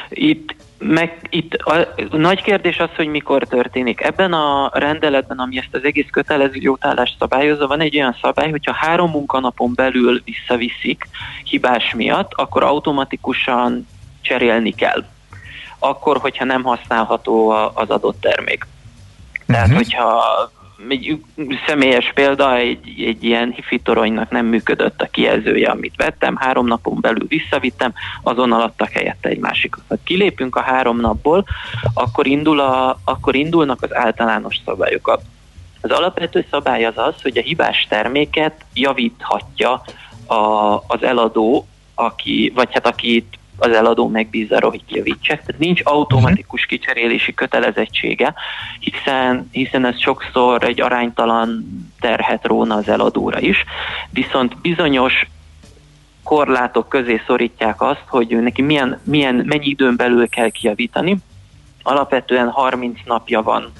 [0.09, 4.01] Itt, meg, itt a, nagy kérdés az, hogy mikor történik.
[4.01, 8.73] Ebben a rendeletben, ami ezt az egész kötelező jótállást szabályozza, van egy olyan szabály, hogyha
[8.73, 11.07] három munkanapon belül visszaviszik
[11.43, 13.88] hibás miatt, akkor automatikusan
[14.21, 15.03] cserélni kell.
[15.79, 18.67] Akkor, hogyha nem használható az adott termék.
[19.45, 20.23] Tehát, hogyha
[20.88, 21.23] egy
[21.67, 26.97] személyes példa, egy, egy ilyen hifi toronynak nem működött a kijelzője, amit vettem, három napon
[27.01, 29.84] belül visszavittem, azonnal adtak helyette egy másikat.
[29.88, 31.45] Ha kilépünk a három napból,
[31.93, 35.19] akkor, indul a, akkor indulnak az általános szabályok.
[35.82, 39.84] Az alapvető szabály az az, hogy a hibás terméket javíthatja
[40.25, 45.45] a, az eladó, aki, vagy hát akit az eladó megbíz arra, hogy kijavítsák.
[45.45, 48.34] Tehát nincs automatikus kicserélési kötelezettsége,
[48.80, 51.66] hiszen, hiszen ez sokszor egy aránytalan
[51.99, 53.64] terhet róna az eladóra is.
[54.10, 55.28] Viszont bizonyos
[56.24, 61.18] korlátok közé szorítják azt, hogy neki milyen, milyen, mennyi időn belül kell kijavítani.
[61.84, 63.72] Alapvetően 30 napja van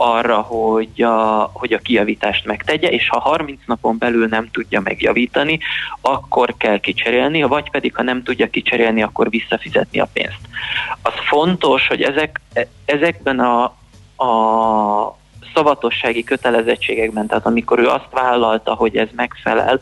[0.00, 5.58] arra, hogy a, hogy a kijavítást megtegye, és ha 30 napon belül nem tudja megjavítani,
[6.00, 10.40] akkor kell kicserélni, vagy pedig ha nem tudja kicserélni, akkor visszafizetni a pénzt.
[11.02, 13.62] Az fontos, hogy ezek, e- ezekben a,
[14.24, 15.18] a
[15.54, 19.80] szavatossági kötelezettségekben, tehát amikor ő azt vállalta, hogy ez megfelel,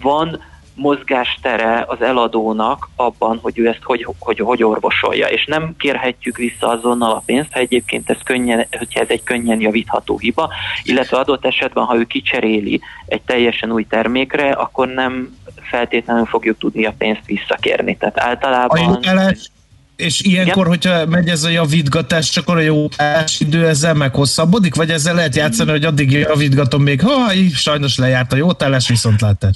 [0.00, 0.42] van
[0.78, 6.68] mozgástere az eladónak abban, hogy ő ezt hogy, hogy, hogy orvosolja, és nem kérhetjük vissza
[6.68, 10.50] azonnal a pénzt, ha egyébként ez könnyen, hogyha ez egy könnyen javítható hiba,
[10.82, 15.36] illetve adott esetben, ha ő kicseréli egy teljesen új termékre, akkor nem
[15.70, 17.96] feltétlenül fogjuk tudni a pénzt visszakérni.
[17.96, 18.80] Tehát A általában...
[18.80, 19.50] jótállás,
[19.96, 25.14] és ilyenkor, hogyha megy ez a javítgatás, csak a jótállás idő ezzel meghosszabbodik, vagy ezzel
[25.14, 29.52] lehet játszani, hogy addig javítgatom még, ha sajnos lejárt a jótállás, viszont láttál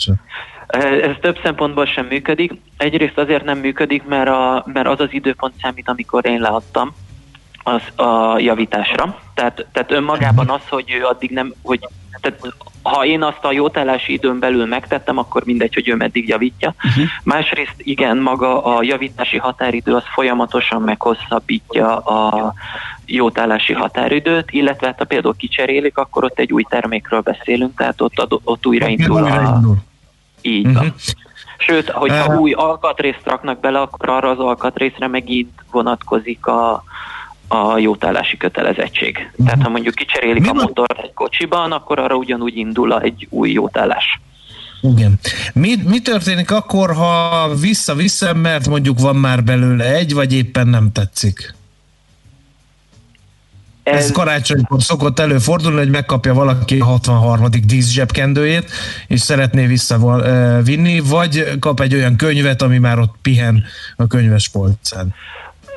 [0.80, 2.52] Ez több szempontból sem működik.
[2.76, 6.94] Egyrészt azért nem működik, mert, a, mert az az időpont számít, amikor én leadtam
[7.62, 9.18] az a javításra.
[9.34, 11.88] Tehát, tehát önmagában az, hogy ő addig nem, hogy
[12.20, 16.74] tehát ha én azt a jótállási időn belül megtettem, akkor mindegy, hogy ő meddig javítja.
[16.84, 17.04] Uh-huh.
[17.24, 22.52] Másrészt igen, maga a javítási határidő az folyamatosan meghosszabbítja a
[23.06, 28.18] jótállási határidőt, illetve hát ha például kicserélik, akkor ott egy új termékről beszélünk, tehát ott,
[28.18, 29.60] ad, ott újraindul a...
[30.43, 30.74] Így van.
[30.74, 30.93] Uh-huh.
[31.59, 36.84] Sőt, hogyha uh, új alkatrészt raknak bele, akkor arra az alkatrészre megint vonatkozik a,
[37.49, 39.16] a jótállási kötelezettség.
[39.16, 39.47] Uh-huh.
[39.47, 43.51] Tehát ha mondjuk kicserélik Mi a motort egy kocsiban, akkor arra ugyanúgy indul egy új
[43.51, 44.20] jótállás.
[44.82, 45.18] Igen.
[45.53, 50.93] Mi, mi történik akkor, ha vissza-vissza, mert mondjuk van már belőle egy, vagy éppen nem
[50.93, 51.55] tetszik?
[53.83, 57.49] Ez, ez karácsonykor szokott előfordulni, hogy megkapja valaki a 63.
[57.66, 58.70] dísz zsebkendőjét,
[59.07, 63.64] és szeretné visszavinni, vagy kap egy olyan könyvet, ami már ott pihen
[63.97, 65.14] a könyves polcán.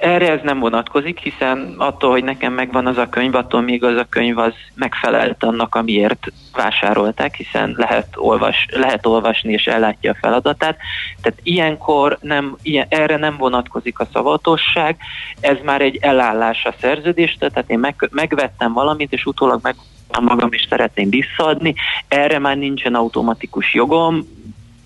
[0.05, 3.97] Erre ez nem vonatkozik, hiszen attól, hogy nekem megvan az a könyv, attól még az
[3.97, 10.17] a könyv az megfelelt annak, amiért vásárolták, hiszen lehet, olvas, lehet olvasni és ellátja a
[10.21, 10.77] feladatát.
[11.21, 14.97] Tehát ilyenkor nem, ilyen, erre nem vonatkozik a szavatosság,
[15.39, 19.75] ez már egy elállás a szerződéstől, tehát én meg, megvettem valamit, és utólag meg
[20.21, 21.75] magam is szeretném visszaadni,
[22.07, 24.34] erre már nincsen automatikus jogom,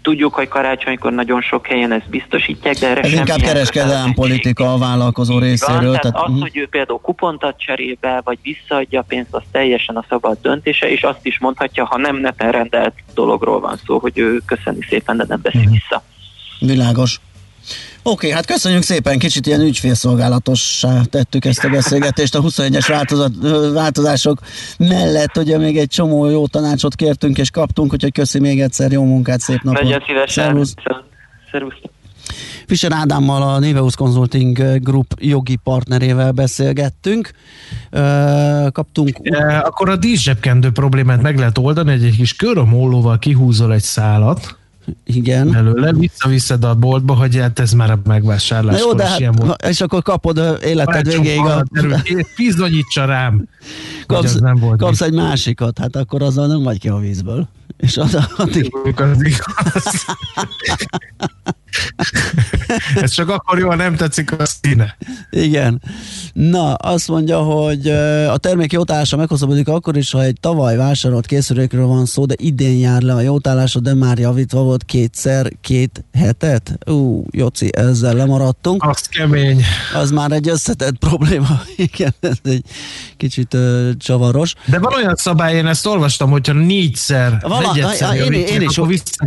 [0.10, 4.78] Tudjuk, hogy karácsonykor nagyon sok helyen ezt biztosítják, de erre Ez inkább kereskedelmi politika a
[4.78, 5.92] vállalkozó részéről.
[5.92, 9.96] Van, tehát, tehát az, hogy ő például kupont cserébe, vagy visszaadja a pénzt, az teljesen
[9.96, 14.18] a szabad döntése, és azt is mondhatja, ha nem neten rendelt dologról van szó, hogy
[14.18, 15.74] ő köszöni szépen, de nem veszi uh-huh.
[15.74, 16.04] vissza.
[16.60, 17.20] Világos.
[18.04, 23.32] Oké, okay, hát köszönjük szépen, kicsit ilyen ügyfélszolgálatossá tettük ezt a beszélgetést a 21-es változat,
[23.74, 24.40] változások
[24.78, 29.04] mellett, ugye még egy csomó jó tanácsot kértünk és kaptunk, úgyhogy köszi még egyszer, jó
[29.04, 29.84] munkát, szép napot.
[29.84, 30.44] Nagyon szívesen.
[30.44, 30.74] Szervusz.
[31.52, 31.76] Szervusz.
[32.68, 37.32] Fischer Ádámmal a Néveus Consulting Group jogi partnerével beszélgettünk.
[38.72, 39.20] Kaptunk...
[39.22, 44.59] E, akkor a díszsebkendő problémát meg lehet oldani, egy, egy kis körömólóval kihúzol egy szálat,
[45.04, 45.52] igen.
[45.52, 48.80] Belőle visszaviszed a boltba, hogy hát ez már a megvásárlás.
[48.80, 51.64] Na jó, de hát, és akkor kapod életed végéig a...
[52.38, 53.48] Bizonyítsa rám,
[54.06, 57.48] kapsz, nem volt kapsz egy másikat, hát akkor azzal nem vagy ki a vízből.
[57.78, 58.72] És az addig...
[58.96, 60.06] Az igaz.
[62.96, 64.98] Ez csak akkor jól nem tetszik a színe.
[65.30, 65.82] Igen.
[66.34, 67.88] Na, azt mondja, hogy
[68.28, 72.78] a termék jótállása meghosszabbodik akkor is, ha egy tavaly vásárolt készülékről van szó, de idén
[72.78, 76.78] jár le a jótállása, de már javítva volt kétszer, két hetet.
[76.86, 78.84] Ú, Joci, ezzel lemaradtunk.
[78.84, 79.64] Az kemény.
[79.94, 81.62] Az már egy összetett probléma.
[81.92, 82.64] Igen, ez egy
[83.18, 84.54] kicsit uh, csavaros.
[84.66, 88.78] De van olyan szabály, én ezt olvastam, hogyha négyszer, van, negyedszer én, én, én, is,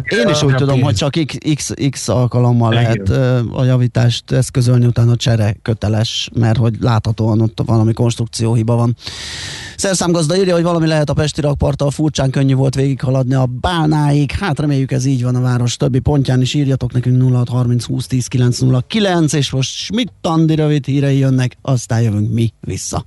[0.04, 1.14] én is úgy tudom, hogy csak
[1.54, 3.08] x, x, alkalommal lehet
[3.52, 8.96] a javítást eszközölni, utána csere köteles, mert hogy láthatóan ott valami konstrukcióhiba van.
[9.76, 14.30] Szerszámgazda írja, hogy valami lehet a Pesti rakparttal, furcsán könnyű volt végighaladni a bálnáig.
[14.30, 16.54] Hát reméljük ez így van a város többi pontján is.
[16.54, 22.32] Írjatok nekünk 0630 20 10 909, és most Schmidt Andi rövid hírei jönnek, aztán jövünk
[22.32, 23.06] mi vissza.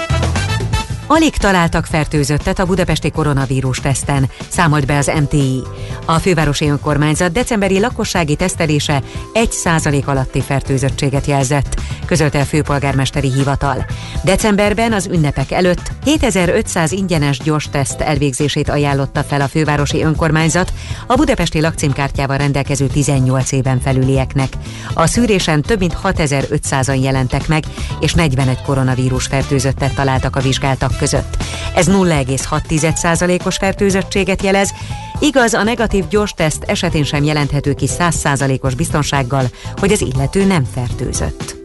[1.13, 5.63] Alig találtak fertőzöttet a budapesti koronavírus teszten, számolt be az MTI.
[6.05, 9.01] A fővárosi önkormányzat decemberi lakossági tesztelése
[9.33, 13.85] 1% alatti fertőzöttséget jelzett, közölte a főpolgármesteri hivatal.
[14.23, 20.73] Decemberben az ünnepek előtt 7500 ingyenes gyors teszt elvégzését ajánlotta fel a fővárosi önkormányzat
[21.07, 24.53] a budapesti lakcímkártyával rendelkező 18 éven felülieknek.
[24.93, 27.63] A szűrésen több mint 6500-an jelentek meg,
[27.99, 31.37] és 41 koronavírus fertőzöttet találtak a vizsgáltak között.
[31.75, 34.73] Ez 0,6%-os fertőzöttséget jelez,
[35.19, 39.45] igaz a negatív gyors teszt esetén sem jelenthető ki 100%-os biztonsággal,
[39.75, 41.60] hogy az illető nem fertőzött.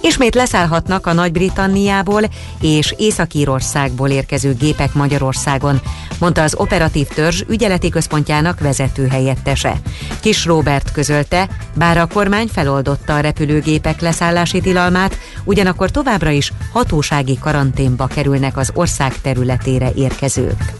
[0.00, 2.22] Ismét leszállhatnak a Nagy-Britanniából
[2.60, 5.80] és Észak-Írországból érkező gépek Magyarországon,
[6.18, 9.80] mondta az operatív törzs ügyeleti központjának vezető helyettese.
[10.20, 17.38] Kis Robert közölte, bár a kormány feloldotta a repülőgépek leszállási tilalmát, ugyanakkor továbbra is hatósági
[17.38, 20.72] karanténba kerülnek az ország területére érkezők.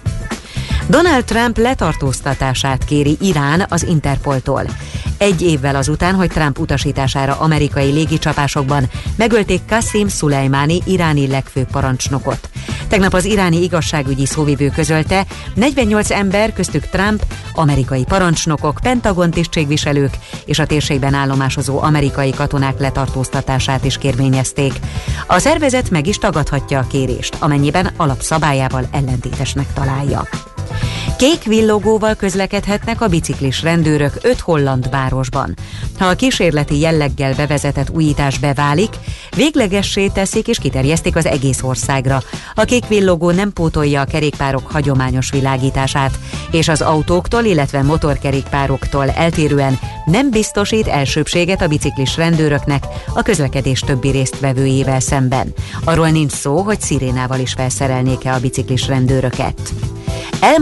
[0.88, 4.62] Donald Trump letartóztatását kéri Irán az Interpoltól.
[5.22, 12.48] Egy évvel azután, hogy Trump utasítására amerikai légicsapásokban megölték Qasim Szulejmáni iráni legfőbb parancsnokot.
[12.88, 17.24] Tegnap az iráni igazságügyi szóvivő közölte, 48 ember, köztük Trump,
[17.54, 24.72] amerikai parancsnokok, pentagon tisztségviselők és a térségben állomásozó amerikai katonák letartóztatását is kérvényezték.
[25.26, 30.28] A szervezet meg is tagadhatja a kérést, amennyiben alapszabályával ellentétesnek találja.
[31.22, 35.56] Kék villogóval közlekedhetnek a biciklis rendőrök öt holland városban.
[35.98, 38.90] Ha a kísérleti jelleggel bevezetett újítás beválik,
[39.36, 42.22] véglegessé teszik és kiterjesztik az egész országra.
[42.54, 46.18] A kék villogó nem pótolja a kerékpárok hagyományos világítását,
[46.50, 52.84] és az autóktól, illetve motorkerékpároktól eltérően nem biztosít elsőbséget a biciklis rendőröknek
[53.14, 55.52] a közlekedés többi résztvevőjével szemben.
[55.84, 59.72] Arról nincs szó, hogy szirénával is felszerelnék-e a biciklis rendőröket.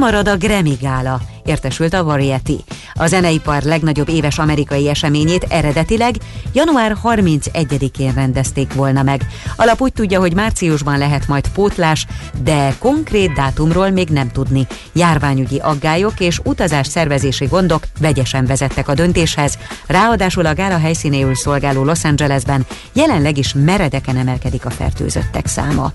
[0.00, 2.64] Elmarad a Grammy Gála, értesült a Variety.
[2.94, 6.14] A zeneipar legnagyobb éves amerikai eseményét eredetileg
[6.52, 9.26] január 31-én rendezték volna meg.
[9.56, 12.06] Alap úgy tudja, hogy márciusban lehet majd pótlás,
[12.42, 14.66] de konkrét dátumról még nem tudni.
[14.92, 21.84] Járványügyi aggályok és utazás szervezési gondok vegyesen vezettek a döntéshez, ráadásul a gála helyszínéül szolgáló
[21.84, 25.92] Los Angelesben jelenleg is meredeken emelkedik a fertőzöttek száma.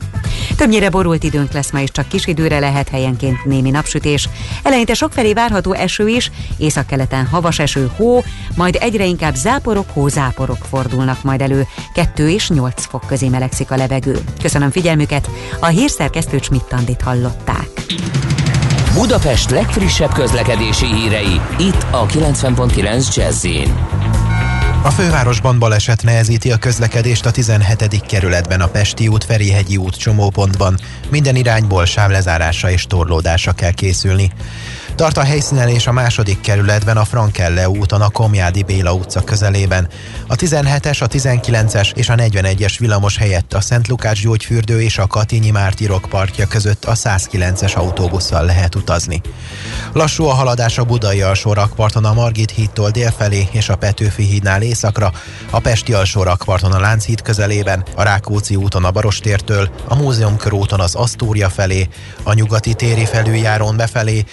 [0.57, 4.29] Többnyire borult időnk lesz ma is, csak kis időre lehet helyenként némi napsütés.
[4.63, 8.23] Eleinte sokfelé várható eső is, északkeleten havas eső, hó,
[8.55, 11.67] majd egyre inkább záporok, hózáporok fordulnak majd elő.
[11.93, 14.19] 2 és 8 fok közé melegszik a levegő.
[14.41, 15.29] Köszönöm figyelmüket,
[15.59, 17.69] a hírszerkesztő Csmittandit hallották.
[18.93, 23.45] Budapest legfrissebb közlekedési hírei, itt a 90.9 jazz
[24.83, 28.01] A fővárosban baleset nehezíti a közlekedést a 17.
[28.07, 30.77] kerületben a Pesti út, Ferihegyi út csomópontban.
[31.09, 34.31] Minden irányból sávlezárásra és torlódásra kell készülni.
[34.95, 39.87] Tart a helyszínelés a második kerületben a Frankelle úton a Komjádi Béla utca közelében.
[40.27, 45.07] A 17-es, a 19-es és a 41-es villamos helyett a Szent Lukács gyógyfürdő és a
[45.07, 49.21] Katinyi Mártirok parkja között a 109-es autóbusszal lehet utazni.
[49.93, 54.61] Lassú a haladás a Budai alsó rakparton a Margit hídtól délfelé és a Petőfi hídnál
[54.61, 55.11] északra,
[55.49, 60.79] a Pesti alsó rakparton a Lánchíd közelében, a Rákóczi úton a Barostértől, a Múzeum körúton
[60.79, 61.87] az Asztúria felé,
[62.23, 64.23] a Nyugati téri felüljárón befelé,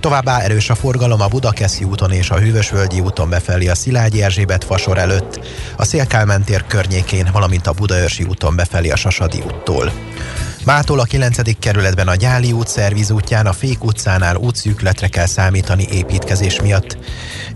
[0.00, 4.64] Továbbá erős a forgalom a Budakeszi úton és a Hűvösvölgyi úton befelé a Szilágyi Erzsébet
[4.64, 5.40] fasor előtt,
[5.76, 9.92] a Szélkálmán környékén, valamint a Budaörsi úton befelé a Sasadi úttól.
[10.64, 11.58] Mától a 9.
[11.58, 16.98] kerületben a Gyáli út szerviz útján a Fék utcánál útszűkletre kell számítani építkezés miatt,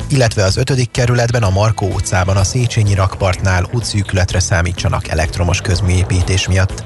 [0.08, 0.90] illetve az 5.
[0.90, 6.84] kerületben a Markó utcában a Széchenyi rakpartnál útszűkletre számítsanak elektromos közműépítés miatt.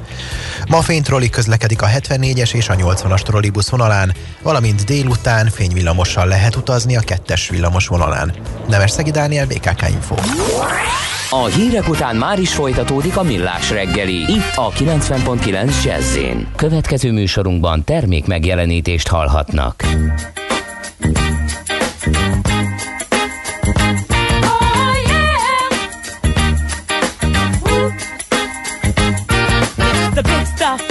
[0.68, 6.96] Ma fénytroli közlekedik a 74-es és a 80-as trollibusz vonalán, valamint délután fényvillamossal lehet utazni
[6.96, 8.34] a 2-es villamos vonalán.
[8.68, 10.14] Nemesszegi Dániel, BKK Info.
[11.30, 16.07] A hírek után már is folytatódik a millás reggeli, itt a 90.9 jazz
[16.56, 19.84] Következő műsorunkban termék megjelenítést hallhatnak.
[30.14, 30.87] the big stuff.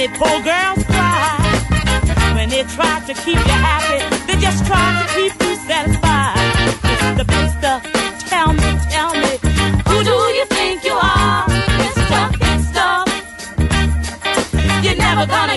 [0.00, 1.36] Many poor girls cry.
[2.34, 6.40] When they try to keep you happy, they just try to keep you satisfied.
[7.18, 7.82] Big stuff.
[8.26, 9.36] Tell me, tell me,
[9.88, 11.44] who do you think you are,
[11.76, 12.32] Mr.
[12.40, 13.08] Big Stuff?
[14.82, 15.49] You're never gonna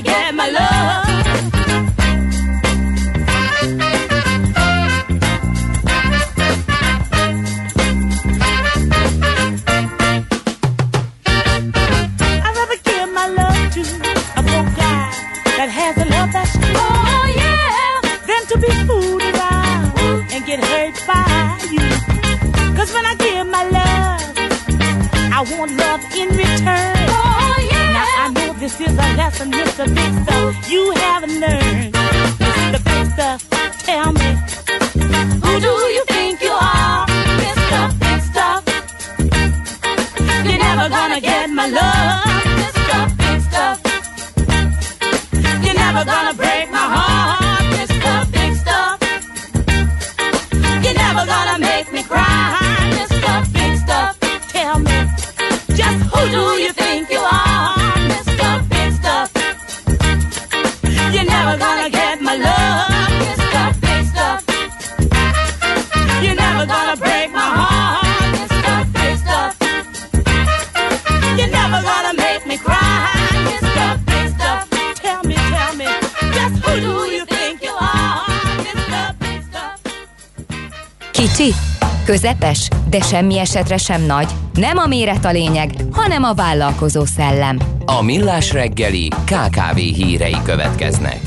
[82.93, 84.27] de semmi esetre sem nagy.
[84.53, 87.59] Nem a méret a lényeg, hanem a vállalkozó szellem.
[87.85, 91.19] A Millás reggeli KKV hírei következnek.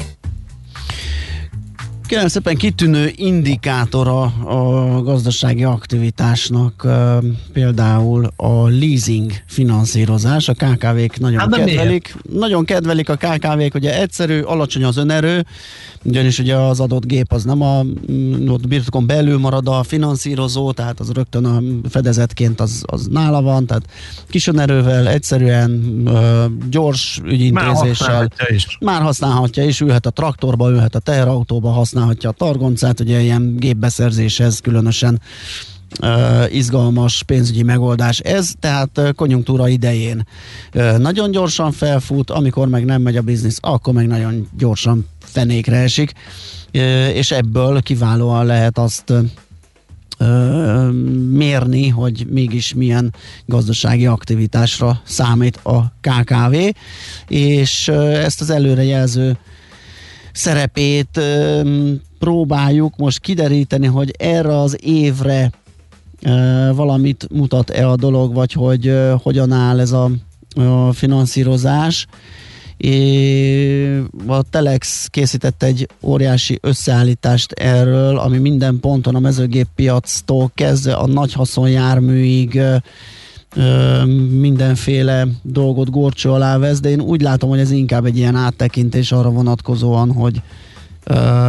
[2.06, 6.86] Kérem szépen kitűnő indikátora a gazdasági aktivitásnak
[7.52, 10.48] például a leasing finanszírozás.
[10.48, 12.16] A KKV-k nagyon Hát kedvelik.
[12.32, 15.46] Nagyon kedvelik a KKV-k, ugye egyszerű, alacsony az önerő,
[16.06, 20.72] ugyanis ugye az adott gép az nem a mm, ott birtokon belül marad a finanszírozó,
[20.72, 23.86] tehát az rögtön a fedezetként az, az nála van, tehát
[24.28, 26.02] kis önerővel, egyszerűen
[26.70, 27.86] gyors ügyintézéssel.
[27.86, 28.78] használhatja is.
[28.80, 34.60] Már használhatja is, ülhet a traktorba, ülhet a teherautóba, használhatja a targoncát, ugye ilyen gépbeszerzéshez
[34.60, 35.20] különösen
[36.00, 40.26] uh, izgalmas pénzügyi megoldás ez, tehát uh, konjunktúra idején
[40.74, 45.06] uh, nagyon gyorsan felfut, amikor meg nem megy a biznisz, akkor meg nagyon gyorsan
[45.36, 46.12] fenékre esik,
[47.14, 49.12] és ebből kiválóan lehet azt
[51.30, 53.14] mérni, hogy mégis milyen
[53.46, 56.54] gazdasági aktivitásra számít a KKV,
[57.28, 59.36] és ezt az előrejelző
[60.32, 61.20] szerepét
[62.18, 65.50] próbáljuk most kideríteni, hogy erre az évre
[66.72, 68.92] valamit mutat-e a dolog, vagy hogy
[69.22, 70.10] hogyan áll ez a,
[70.54, 72.06] a finanszírozás.
[74.26, 81.32] A Telex készített egy óriási összeállítást erről, ami minden ponton a mezőgéppiactól kezdve a nagy
[81.32, 82.60] haszonjárműig
[84.30, 89.12] mindenféle dolgot gorcsó alá vesz, de én úgy látom, hogy ez inkább egy ilyen áttekintés
[89.12, 90.42] arra vonatkozóan, hogy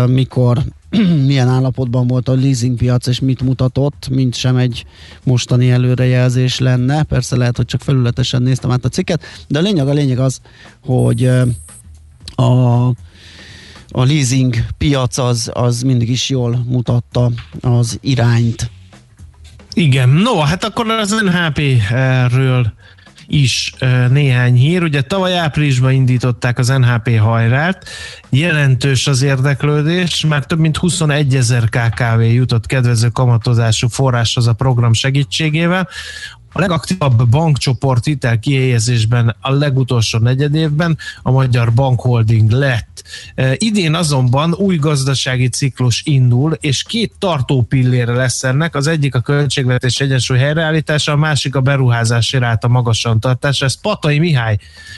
[0.07, 0.57] mikor
[1.27, 4.85] milyen állapotban volt a leasingpiac és mit mutatott, mint sem egy
[5.23, 7.03] mostani előrejelzés lenne.
[7.03, 10.41] Persze lehet, hogy csak felületesen néztem át a cikket, de a lényeg a lényeg az,
[10.85, 11.25] hogy
[12.35, 12.87] a
[13.91, 17.31] a leasing piac az, az mindig is jól mutatta
[17.61, 18.71] az irányt.
[19.73, 22.73] Igen, no, hát akkor az NHP-ről
[23.27, 23.73] is
[24.09, 24.83] néhány hír.
[24.83, 27.85] Ugye tavaly áprilisban indították az NHP hajrát,
[28.29, 34.93] jelentős az érdeklődés, már több mint 21 ezer KKV jutott kedvező kamatozású forráshoz a program
[34.93, 35.87] segítségével.
[36.53, 42.96] A legaktívabb bankcsoport hitel kihelyezésben a legutolsó negyedévben a Magyar Bankholding lett.
[43.35, 48.75] E, idén azonban új gazdasági ciklus indul, és két tartó pillére lesz ennek.
[48.75, 53.65] Az egyik a költségvetés egyensúly helyreállítása, a másik a beruházási ráta magasan tartása.
[53.65, 54.57] Ez Patai Mihály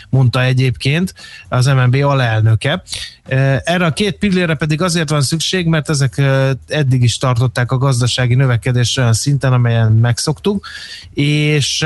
[0.09, 1.13] mondta egyébként,
[1.49, 2.83] az MNB alelnöke.
[3.27, 7.71] E, Erre a két pillére pedig azért van szükség, mert ezek e, eddig is tartották
[7.71, 10.67] a gazdasági növekedést olyan szinten, amelyen megszoktuk,
[11.13, 11.85] és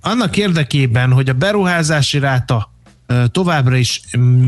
[0.00, 2.72] annak érdekében, hogy a beruházási ráta
[3.30, 4.00] továbbra is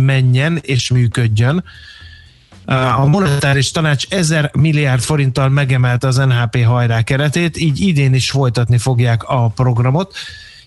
[0.05, 1.65] menjen és működjön,
[2.99, 8.79] a monetáris tanács 1000 milliárd forinttal megemelte az NHP hajrá keretét, így idén is folytatni
[8.79, 10.15] fogják a programot,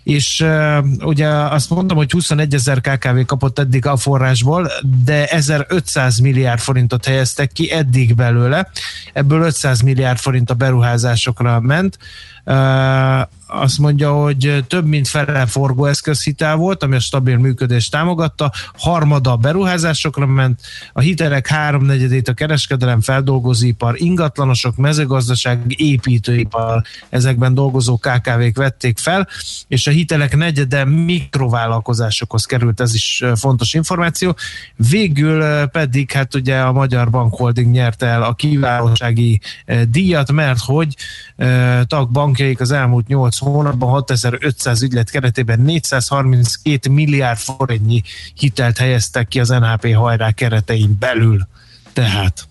[0.04, 4.72] és uh, ugye azt mondtam, hogy 21 ezer KKV kapott eddig a forrásból,
[5.06, 8.70] de 1500 milliárd forintot helyeztek ki eddig belőle,
[9.14, 11.98] ebből 500 milliárd forint a beruházásokra ment.
[13.56, 19.36] Azt mondja, hogy több mint fele forgóeszközhitel volt, ami a stabil működést támogatta, harmada a
[19.36, 20.62] beruházásokra ment,
[20.94, 29.28] a hitelek háromnegyedét a kereskedelem, feldolgozóipar, ingatlanosok, mezőgazdaság, építőipar, ezekben dolgozó KKV-k vették fel,
[29.68, 34.36] és a hitelek negyede mikrovállalkozásokhoz került, ez is fontos információ.
[34.76, 39.42] Végül pedig hát ugye a Magyar Bank Holding nyerte el a kiválósági
[39.90, 40.96] díjat, mert hogy
[42.34, 48.02] tagbankjaik az elmúlt 8 hónapban 6500 ügylet keretében 432 milliárd forintnyi
[48.34, 51.48] hitelt helyeztek ki az NHP hajrá keretein belül.
[51.94, 52.48] Tehát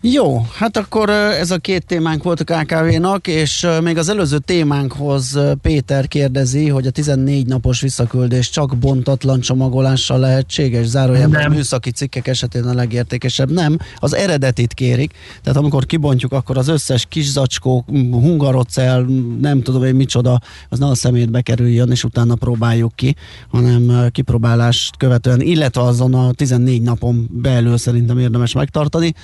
[0.00, 5.38] Jó, hát akkor ez a két témánk volt a KKV-nak, és még az előző témánkhoz
[5.62, 11.52] Péter kérdezi, hogy a 14 napos visszaküldés csak bontatlan csomagolással lehetséges, zárójelben Nem.
[11.52, 13.50] műszaki cikkek esetén a legértékesebb.
[13.50, 15.12] Nem, az eredetit kérik,
[15.42, 19.06] tehát amikor kibontjuk, akkor az összes kis zacskó, hungarocel,
[19.40, 23.16] nem tudom én micsoda, az ne a szemétbe kerüljön, és utána próbáljuk ki,
[23.50, 29.14] hanem kipróbálást követően, illetve azon a 14 napon belül szerintem érdemes megtartani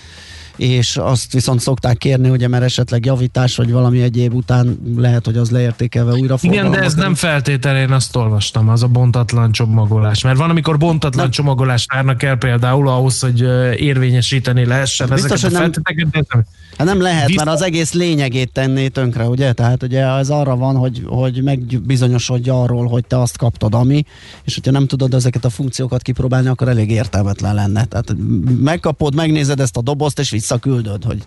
[0.57, 5.37] és azt viszont szokták kérni, ugye, mert esetleg javítás vagy valami egyéb után lehet, hogy
[5.37, 10.23] az leértékelve újra igen, de ez nem feltétel, én azt olvastam, az a bontatlan csomagolás.
[10.23, 13.41] Mert van, amikor bontatlan csomagolást várnak el például ahhoz, hogy
[13.81, 16.45] érvényesíteni lehessen Biztos, ezeket a nem- feltételeket, ez nem-
[16.79, 19.53] Hát nem lehet, Viszont- mert az egész lényegét tenné tönkre, ugye?
[19.53, 24.05] Tehát ugye ez arra van, hogy, hogy megbizonyosodj arról, hogy te azt kaptad, ami,
[24.45, 27.85] és hogyha nem tudod ezeket a funkciókat kipróbálni, akkor elég értelmetlen lenne.
[27.85, 28.15] Tehát
[28.61, 31.27] megkapod, megnézed ezt a dobozt, és visszaküldöd, hogy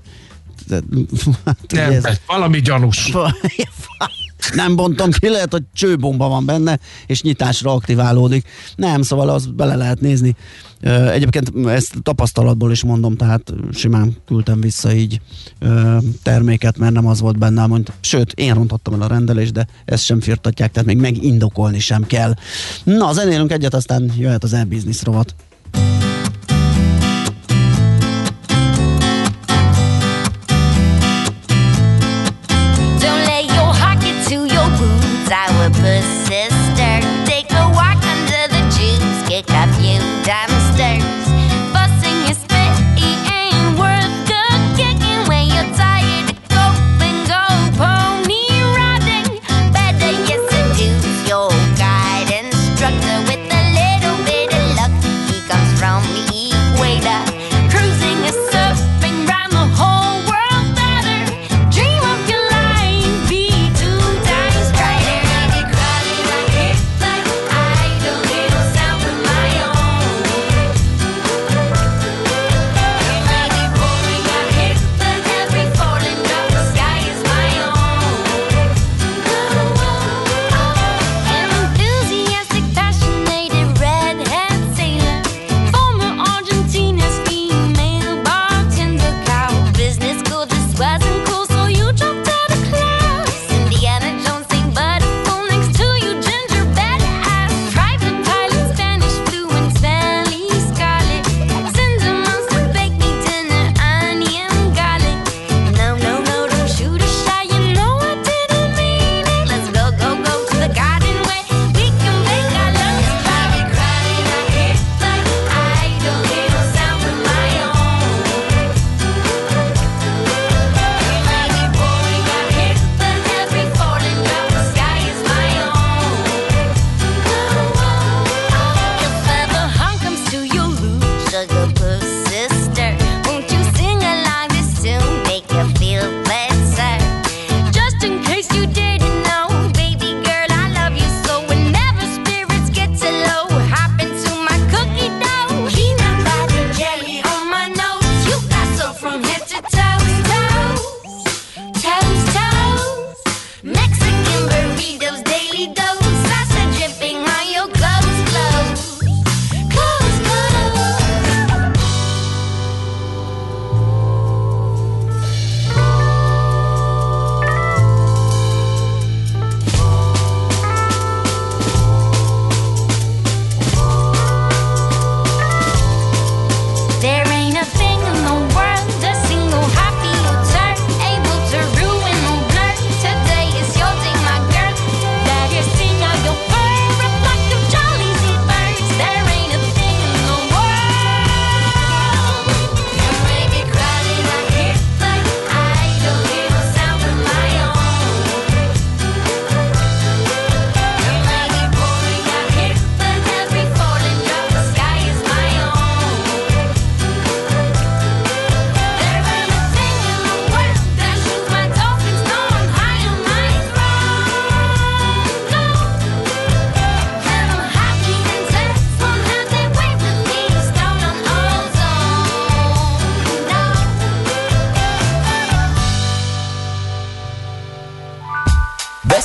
[0.70, 0.84] Hát,
[1.74, 3.12] Nem, ez- valami gyanús.
[4.56, 8.48] nem bontom ki, lehet, hogy csőbomba van benne, és nyitásra aktiválódik.
[8.76, 10.36] Nem, szóval az bele lehet nézni.
[11.12, 15.22] Egyébként ezt tapasztalatból is mondom, tehát simán küldtem vissza így
[16.24, 17.94] terméket, mert nem az volt benne, mondta.
[18.00, 22.34] Sőt, én rontottam el a rendelést, de ezt sem firtatják, tehát még megindokolni sem kell.
[22.84, 25.36] Na, zenélünk egyet, aztán jöhet az e-business rovat.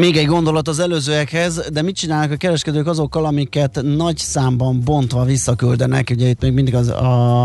[0.00, 5.24] Még egy gondolat az előzőekhez, de mit csinálnak a kereskedők azokkal, amiket nagy számban bontva
[5.24, 6.10] visszaküldenek?
[6.10, 7.44] Ugye itt még mindig az a,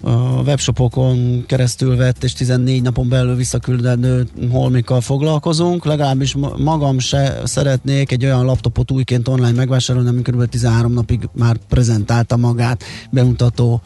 [0.00, 5.84] a webshopokon keresztül vett és 14 napon belül visszaküldendő holmikkal foglalkozunk.
[5.84, 10.48] Legalábbis ma- magam se szeretnék egy olyan laptopot újként online megvásárolni, ami kb.
[10.48, 13.82] 13 napig már prezentálta magát bemutató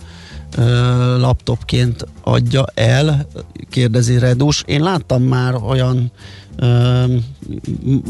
[1.19, 3.27] laptopként adja el,
[3.71, 4.62] kérdezi Redus.
[4.67, 6.12] Én láttam már olyan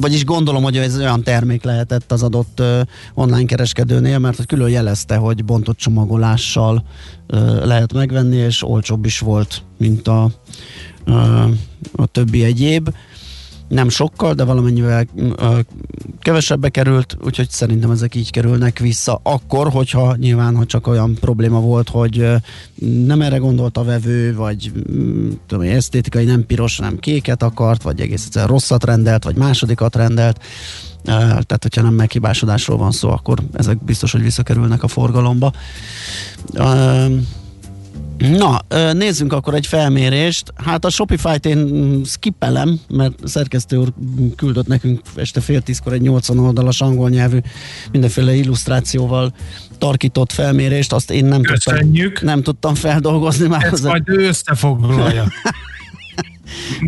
[0.01, 2.63] vagyis gondolom, hogy ez olyan termék lehetett az adott
[3.15, 6.85] online kereskedőnél, mert külön jelezte, hogy bontott csomagolással
[7.63, 10.31] lehet megvenni, és olcsóbb is volt, mint a,
[11.93, 12.91] a többi egyéb.
[13.71, 15.59] Nem sokkal, de valamennyivel ö,
[16.21, 19.21] kevesebbe került, úgyhogy szerintem ezek így kerülnek vissza.
[19.23, 22.35] Akkor, hogyha nyilván, hogy csak olyan probléma volt, hogy ö,
[23.05, 28.01] nem erre gondolt a vevő, vagy mm, tudom, esztétikai nem piros, nem kéket akart, vagy
[28.01, 30.43] egész egyszerűen rosszat rendelt, vagy másodikat rendelt.
[31.05, 35.53] Ö, Tehát, hogyha nem meghibásodásról van szó, akkor ezek biztos, hogy visszakerülnek a forgalomba.
[36.53, 37.07] Ö,
[38.21, 38.59] Na,
[38.93, 40.53] nézzünk akkor egy felmérést.
[40.65, 43.93] Hát a Shopify-t én skippelem, mert szerkesztő úr
[44.37, 47.39] küldött nekünk este fél tízkor egy 80 oldalas angol nyelvű
[47.93, 49.33] mindenféle illusztrációval
[49.79, 51.91] tarkított felmérést, azt én nem tudtam,
[52.21, 53.69] nem tudtam feldolgozni már.
[53.73, 55.25] Az- majd ő összefoglalja.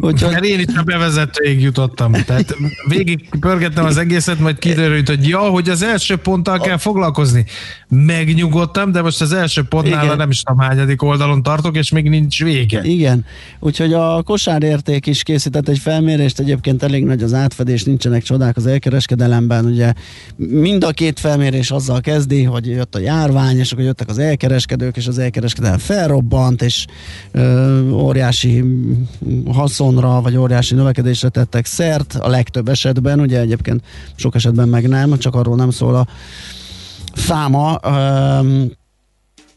[0.00, 0.32] Úgyhogy...
[0.32, 2.12] Mert én is a bevezetőig jutottam.
[2.12, 2.56] Tehát
[2.88, 7.44] végig pörgettem az egészet, majd kiderült, hogy ja, hogy az első ponttal kell foglalkozni.
[7.88, 10.16] Megnyugodtam, de most az első pontnál Igen.
[10.16, 12.80] nem is tudom hányadik oldalon tartok, és még nincs vége.
[12.82, 13.24] Igen,
[13.60, 18.66] úgyhogy a kosárérték is készített egy felmérést, egyébként elég nagy az átfedés, nincsenek csodák az
[18.66, 19.92] elkereskedelemben, ugye
[20.36, 24.96] mind a két felmérés azzal kezdi, hogy jött a járvány, és akkor jöttek az elkereskedők,
[24.96, 26.86] és az elkereskedelem felrobbant, és
[27.32, 28.64] ö, óriási
[29.52, 33.82] haszonra, vagy óriási növekedésre tettek szert, a legtöbb esetben, ugye egyébként
[34.14, 36.06] sok esetben meg nem, csak arról nem szól a
[37.14, 38.70] száma, öm,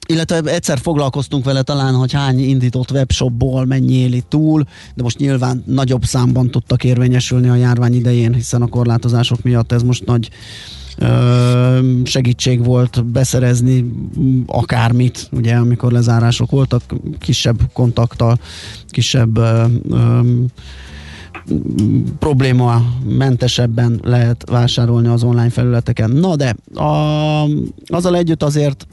[0.08, 4.64] illetve egyszer foglalkoztunk vele talán, hogy hány indított webshopból mennyi éli túl,
[4.96, 9.84] de most nyilván nagyobb számban tudtak érvényesülni a járvány idején, hiszen a korlátozások miatt ez
[9.84, 10.30] most nagy
[12.04, 13.92] segítség volt beszerezni
[14.46, 16.82] akármit, ugye amikor lezárások voltak,
[17.20, 18.40] kisebb kontakttal,
[18.88, 19.40] kisebb
[22.20, 22.82] probléma
[23.18, 26.12] mentesebben lehet vásárolni az online felületeken.
[26.12, 27.44] Na de a,
[27.88, 28.88] azzal együtt azért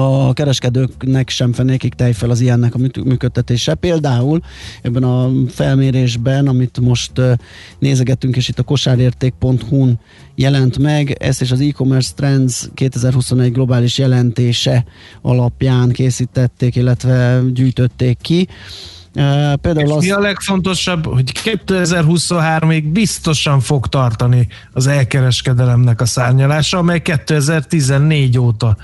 [0.00, 3.74] a kereskedőknek sem fenékig tej fel az ilyennek a mű- működtetése.
[3.74, 4.40] Például
[4.82, 7.32] ebben a felmérésben, amit most ö,
[7.78, 10.00] nézegettünk, és itt a kosárérték.hu-n
[10.34, 14.84] jelent meg, ezt és az e-commerce trends 2021 globális jelentése
[15.22, 18.48] alapján készítették, illetve gyűjtötték ki.
[19.14, 20.04] Ö, Például És az...
[20.04, 28.76] mi a legfontosabb, hogy 2023-ig biztosan fog tartani az elkereskedelemnek a szárnyalása, amely 2014 óta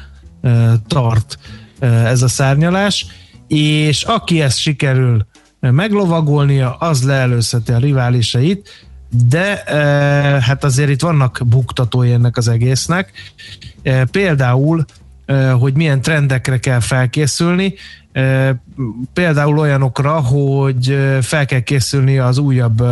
[0.86, 1.39] tart
[1.81, 3.06] ez a szárnyalás,
[3.48, 5.27] és aki ezt sikerül
[5.60, 8.86] meglovagolnia, az leelőzheti a riválisait,
[9.28, 9.62] de
[10.40, 13.12] hát azért itt vannak buktatói ennek az egésznek.
[14.10, 14.85] Például
[15.59, 17.74] hogy milyen trendekre kell felkészülni,
[19.12, 22.82] például olyanokra, hogy fel kell készülni az újabb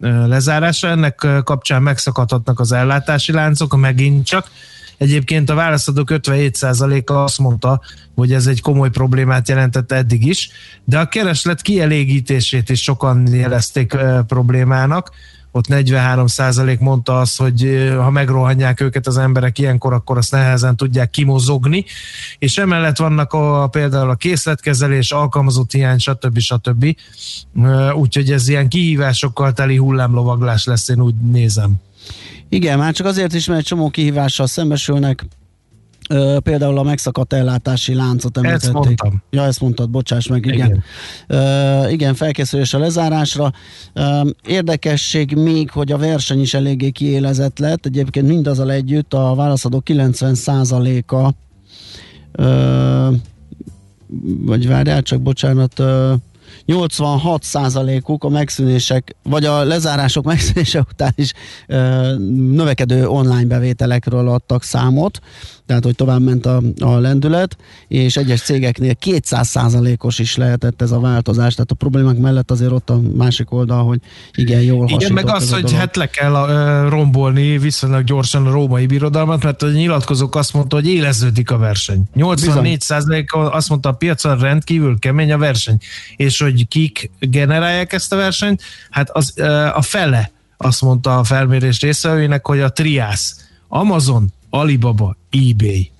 [0.00, 4.50] lezárásra, ennek kapcsán megszakadhatnak az ellátási láncok, megint csak.
[4.96, 7.80] Egyébként a válaszadók 57%-a azt mondta,
[8.14, 10.50] hogy ez egy komoly problémát jelentett eddig is,
[10.84, 13.96] de a kereslet kielégítését is sokan jelezték
[14.26, 15.10] problémának.
[15.54, 21.10] Ott 43% mondta azt, hogy ha megrohanják őket az emberek ilyenkor, akkor azt nehezen tudják
[21.10, 21.84] kimozogni,
[22.38, 26.38] és emellett vannak a, például a készletkezelés, alkalmazott hiány, stb.
[26.38, 26.96] stb.
[27.94, 31.74] Úgyhogy ez ilyen kihívásokkal teli hullámlovaglás lesz, én úgy nézem.
[32.52, 35.24] Igen, már csak azért is, mert egy csomó kihívással szembesülnek,
[36.10, 38.64] Ö, például a megszakadt ellátási láncot említették.
[38.64, 39.22] Ezt mondtam.
[39.30, 40.54] Ja, ezt mondtad, bocsáss meg, igen.
[40.56, 40.66] Igen.
[41.28, 43.52] Igen, Ö, igen felkészülés a lezárásra.
[43.92, 47.86] Ö, érdekesség még, hogy a verseny is eléggé kiélezett lett.
[47.86, 51.30] Egyébként mindazzal együtt a válaszadók 90%-a
[52.32, 53.08] ö,
[54.38, 56.14] vagy várjál, csak bocsánat, ö,
[56.64, 57.44] 86
[58.06, 61.32] uk a megszűnések, vagy a lezárások megszűnése után is
[61.66, 62.14] ö,
[62.52, 65.20] növekedő online bevételekről adtak számot,
[65.66, 67.56] tehát hogy tovább ment a, a lendület,
[67.88, 72.72] és egyes cégeknél 200% os is lehetett ez a változás, tehát a problémák mellett azért
[72.72, 73.98] ott a másik oldal, hogy
[74.34, 78.50] igen, jól Igen, meg az, a hogy hát le kell ö, rombolni viszonylag gyorsan a
[78.50, 82.02] római birodalmat, mert a nyilatkozók azt mondta, hogy éleződik a verseny.
[82.16, 85.76] 84% azt mondta a piacon rendkívül kemény a verseny.
[86.16, 88.62] És hogy kik generálják ezt a versenyt?
[88.90, 89.40] Hát az,
[89.74, 95.90] a fele azt mondta a felmérés részvevőinek, hogy a triász, Amazon, Alibaba, eBay.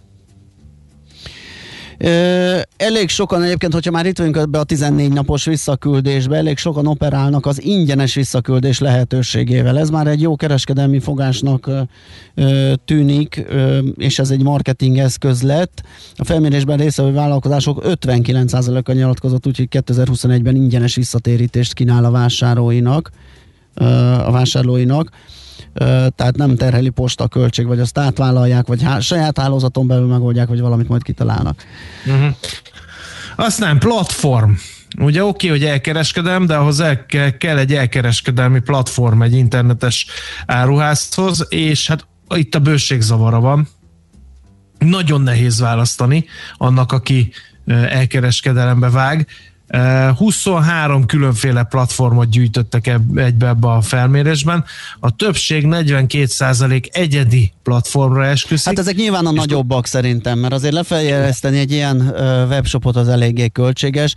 [2.77, 7.47] Elég sokan egyébként, hogyha már itt vagyunk ebbe a 14 napos visszaküldésbe, elég sokan operálnak
[7.47, 9.79] az ingyenes visszaküldés lehetőségével.
[9.79, 11.71] Ez már egy jó kereskedelmi fogásnak
[12.85, 13.45] tűnik,
[13.97, 15.83] és ez egy marketing eszköz lett.
[16.17, 23.11] A felmérésben részvevő vállalkozások 59%-a nyilatkozott, úgyhogy 2021-ben ingyenes visszatérítést kínál a vásárlóinak,
[24.25, 25.11] a vásárlóinak.
[26.15, 30.61] Tehát nem terheli posta költség, vagy azt átvállalják, vagy há- saját hálózaton belül megoldják, vagy
[30.61, 31.65] valamit majd kitalálnak.
[32.07, 32.35] Uh-huh.
[33.37, 34.53] Aztán platform.
[35.01, 40.07] Ugye oké, okay, hogy elkereskedem, de ahhoz el kell, kell egy elkereskedelmi platform egy internetes
[40.47, 43.69] áruházhoz, és hát itt a bőségzavara van.
[44.79, 46.25] Nagyon nehéz választani
[46.57, 47.33] annak, aki
[47.89, 49.27] elkereskedelembe vág.
[50.17, 54.65] 23 különféle platformot gyűjtöttek egybe ebbe a felmérésben.
[55.01, 58.67] A többség 42% egyedi platformra esküszik.
[58.67, 62.01] Hát ezek nyilván a nagyobbak szerintem, mert azért lefejleszteni egy ilyen
[62.49, 64.15] webshopot az eléggé költséges.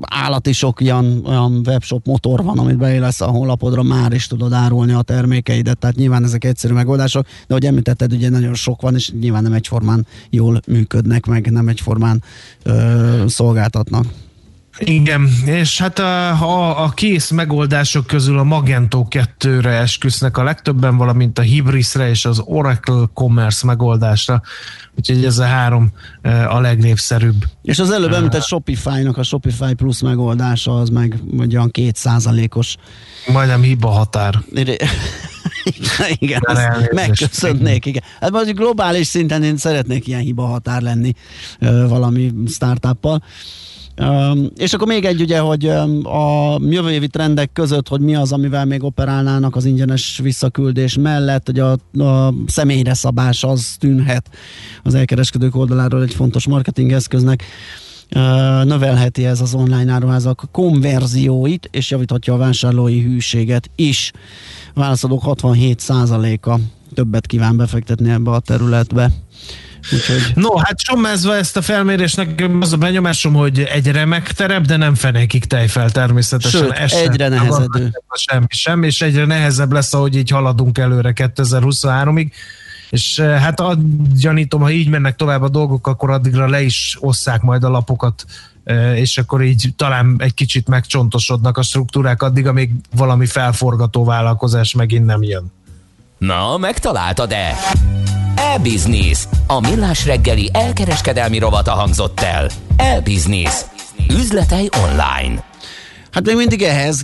[0.00, 4.92] Állati sok olyan, olyan webshop motor van, amit beélesz a honlapodra, már is tudod árulni
[4.92, 9.10] a termékeidet, tehát nyilván ezek egyszerű megoldások, de hogy említetted, ugye nagyon sok van, és
[9.20, 12.22] nyilván nem egyformán jól működnek, meg nem egyformán
[12.62, 14.04] ö, szolgáltatnak.
[14.78, 20.96] Igen, és hát a, a, a kész megoldások közül a Magento 2-re esküsznek a legtöbben,
[20.96, 24.42] valamint a Hybrisre és az Oracle Commerce megoldásra.
[24.96, 25.90] Úgyhogy ez a három
[26.48, 27.44] a legnépszerűbb.
[27.62, 31.14] És az előbb említett Shopify-nak a Shopify Plus megoldása az meg
[31.50, 32.76] olyan két százalékos.
[33.32, 34.34] Majdnem hiba határ.
[36.18, 36.40] igen,
[36.92, 38.02] megköszönnék, igen.
[38.20, 41.12] Hát mondjuk globális szinten én szeretnék ilyen hiba határ lenni
[41.88, 43.22] valami startuppal.
[44.56, 45.66] És akkor még egy ugye, hogy
[46.02, 51.46] a jövő évi trendek között, hogy mi az, amivel még operálnának az ingyenes visszaküldés mellett,
[51.46, 51.70] hogy a,
[52.02, 54.30] a személyre szabás az tűnhet
[54.82, 57.44] az elkereskedők oldaláról egy fontos marketing eszköznek.
[58.64, 64.12] Növelheti ez az online áruházak konverzióit, és javíthatja a vásárlói hűséget is.
[64.74, 66.58] A válaszadók 67%-a
[66.94, 69.10] többet kíván befektetni ebbe a területbe.
[69.92, 70.32] Úgyhogy...
[70.34, 74.94] No, hát sommázva ezt a felmérésnek az a benyomásom, hogy egy remek terep, de nem
[74.94, 76.60] fenékik tejfel természetesen.
[76.60, 77.90] Sőt, Ez egyre nehezedő.
[78.10, 82.30] Semmi sem, és egyre nehezebb lesz, ahogy így haladunk előre 2023-ig.
[82.90, 83.62] És eh, hát
[84.20, 88.24] gyanítom, ha így mennek tovább a dolgok, akkor addigra le is osszák majd a lapokat
[88.64, 94.74] eh, és akkor így talán egy kicsit megcsontosodnak a struktúrák addig, amíg valami felforgató vállalkozás
[94.74, 95.52] megint nem jön.
[96.18, 97.56] Na, megtaláltad-e?
[98.34, 99.24] E-Business.
[99.46, 102.50] A millás reggeli elkereskedelmi rovata hangzott el.
[102.76, 103.64] E-Business.
[104.10, 105.44] Üzletei online.
[106.10, 107.02] Hát még mindig ehhez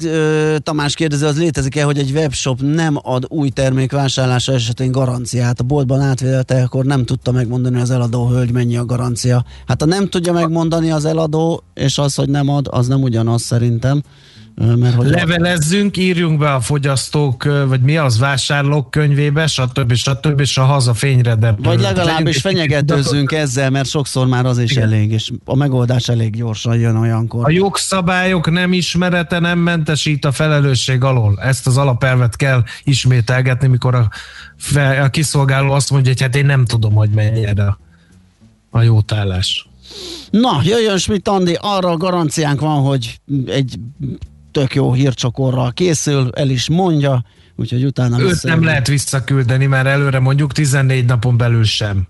[0.63, 5.61] Tamás kérdezi, az létezik-e, hogy egy webshop nem ad új termék vásárlása esetén garanciát.
[5.61, 9.45] A boltban átvédelte, akkor nem tudta megmondani az eladó hölgy, mennyi a garancia.
[9.67, 13.43] Hát ha nem tudja megmondani az eladó, és az, hogy nem ad, az nem ugyanaz
[13.43, 14.03] szerintem.
[14.55, 19.95] Mert hogy Levelezzünk, írjunk be a fogyasztók, vagy mi az, vásárlók könyvébe, stb.
[19.95, 20.41] stb.
[20.41, 24.83] és a haza fényre de Vagy legalábbis fenyegetőzzünk ezzel, mert sokszor már az is Igen.
[24.83, 27.45] elég, és a megoldás elég gyorsan jön olyankor.
[27.45, 31.39] A jogszabályok nem ismerete nem mentesít a felelősség alól.
[31.41, 34.09] Ezt az alapelvet kell ismételgetni, mikor a,
[35.03, 37.77] a kiszolgáló azt mondja, hogy hát én nem tudom, hogy mennyire
[38.71, 39.69] a jótállás.
[40.31, 43.79] Na, jöjjön Schmidt Andi, arra a garanciánk van, hogy egy
[44.55, 47.25] tök jó hírcsokorral készül, el is mondja,
[47.57, 48.21] úgyhogy utána...
[48.21, 52.07] Őt nem lehet visszaküldeni, mert előre mondjuk 14 napon belül sem.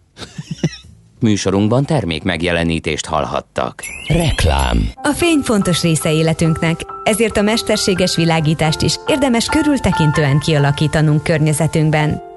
[1.20, 3.82] Műsorunkban termék megjelenítést hallhattak.
[4.08, 4.90] Reklám.
[5.02, 12.22] A fény fontos része életünknek, ezért a mesterséges világítást is érdemes körültekintően kialakítanunk környezetünkben.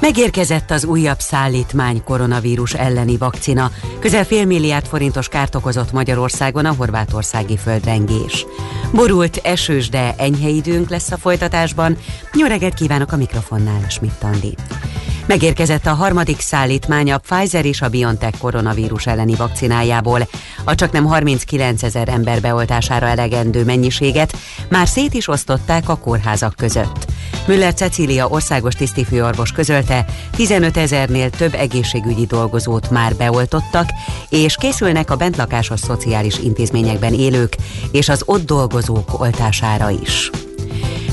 [0.00, 3.70] Megérkezett az újabb szállítmány koronavírus elleni vakcina.
[3.98, 8.46] Közel fél milliárd forintos kárt okozott Magyarországon a horvátországi földrengés.
[8.92, 11.96] Borult, esős, de enyhe időnk lesz a folytatásban.
[12.32, 14.54] Jó reggelt kívánok a mikrofonnál, Schmidt Andi.
[15.28, 20.28] Megérkezett a harmadik szállítmány a Pfizer és a BioNTech koronavírus elleni vakcinájából.
[20.64, 24.36] A csak nem 39 ezer ember beoltására elegendő mennyiséget
[24.68, 27.06] már szét is osztották a kórházak között.
[27.46, 30.04] Müller Cecília országos tisztifőorvos közölte,
[30.36, 33.88] 15 ezernél több egészségügyi dolgozót már beoltottak,
[34.28, 37.56] és készülnek a bentlakásos szociális intézményekben élők
[37.90, 40.30] és az ott dolgozók oltására is.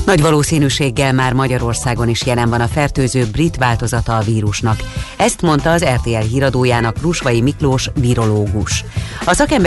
[0.06, 4.80] Nagy valószínűséggel már Magyarországon is jelen van a fertőző brit változata a vírusnak.
[5.16, 8.84] Ezt mondta az RTL híradójának Rusvai Miklós virológus.
[9.24, 9.64] A szakember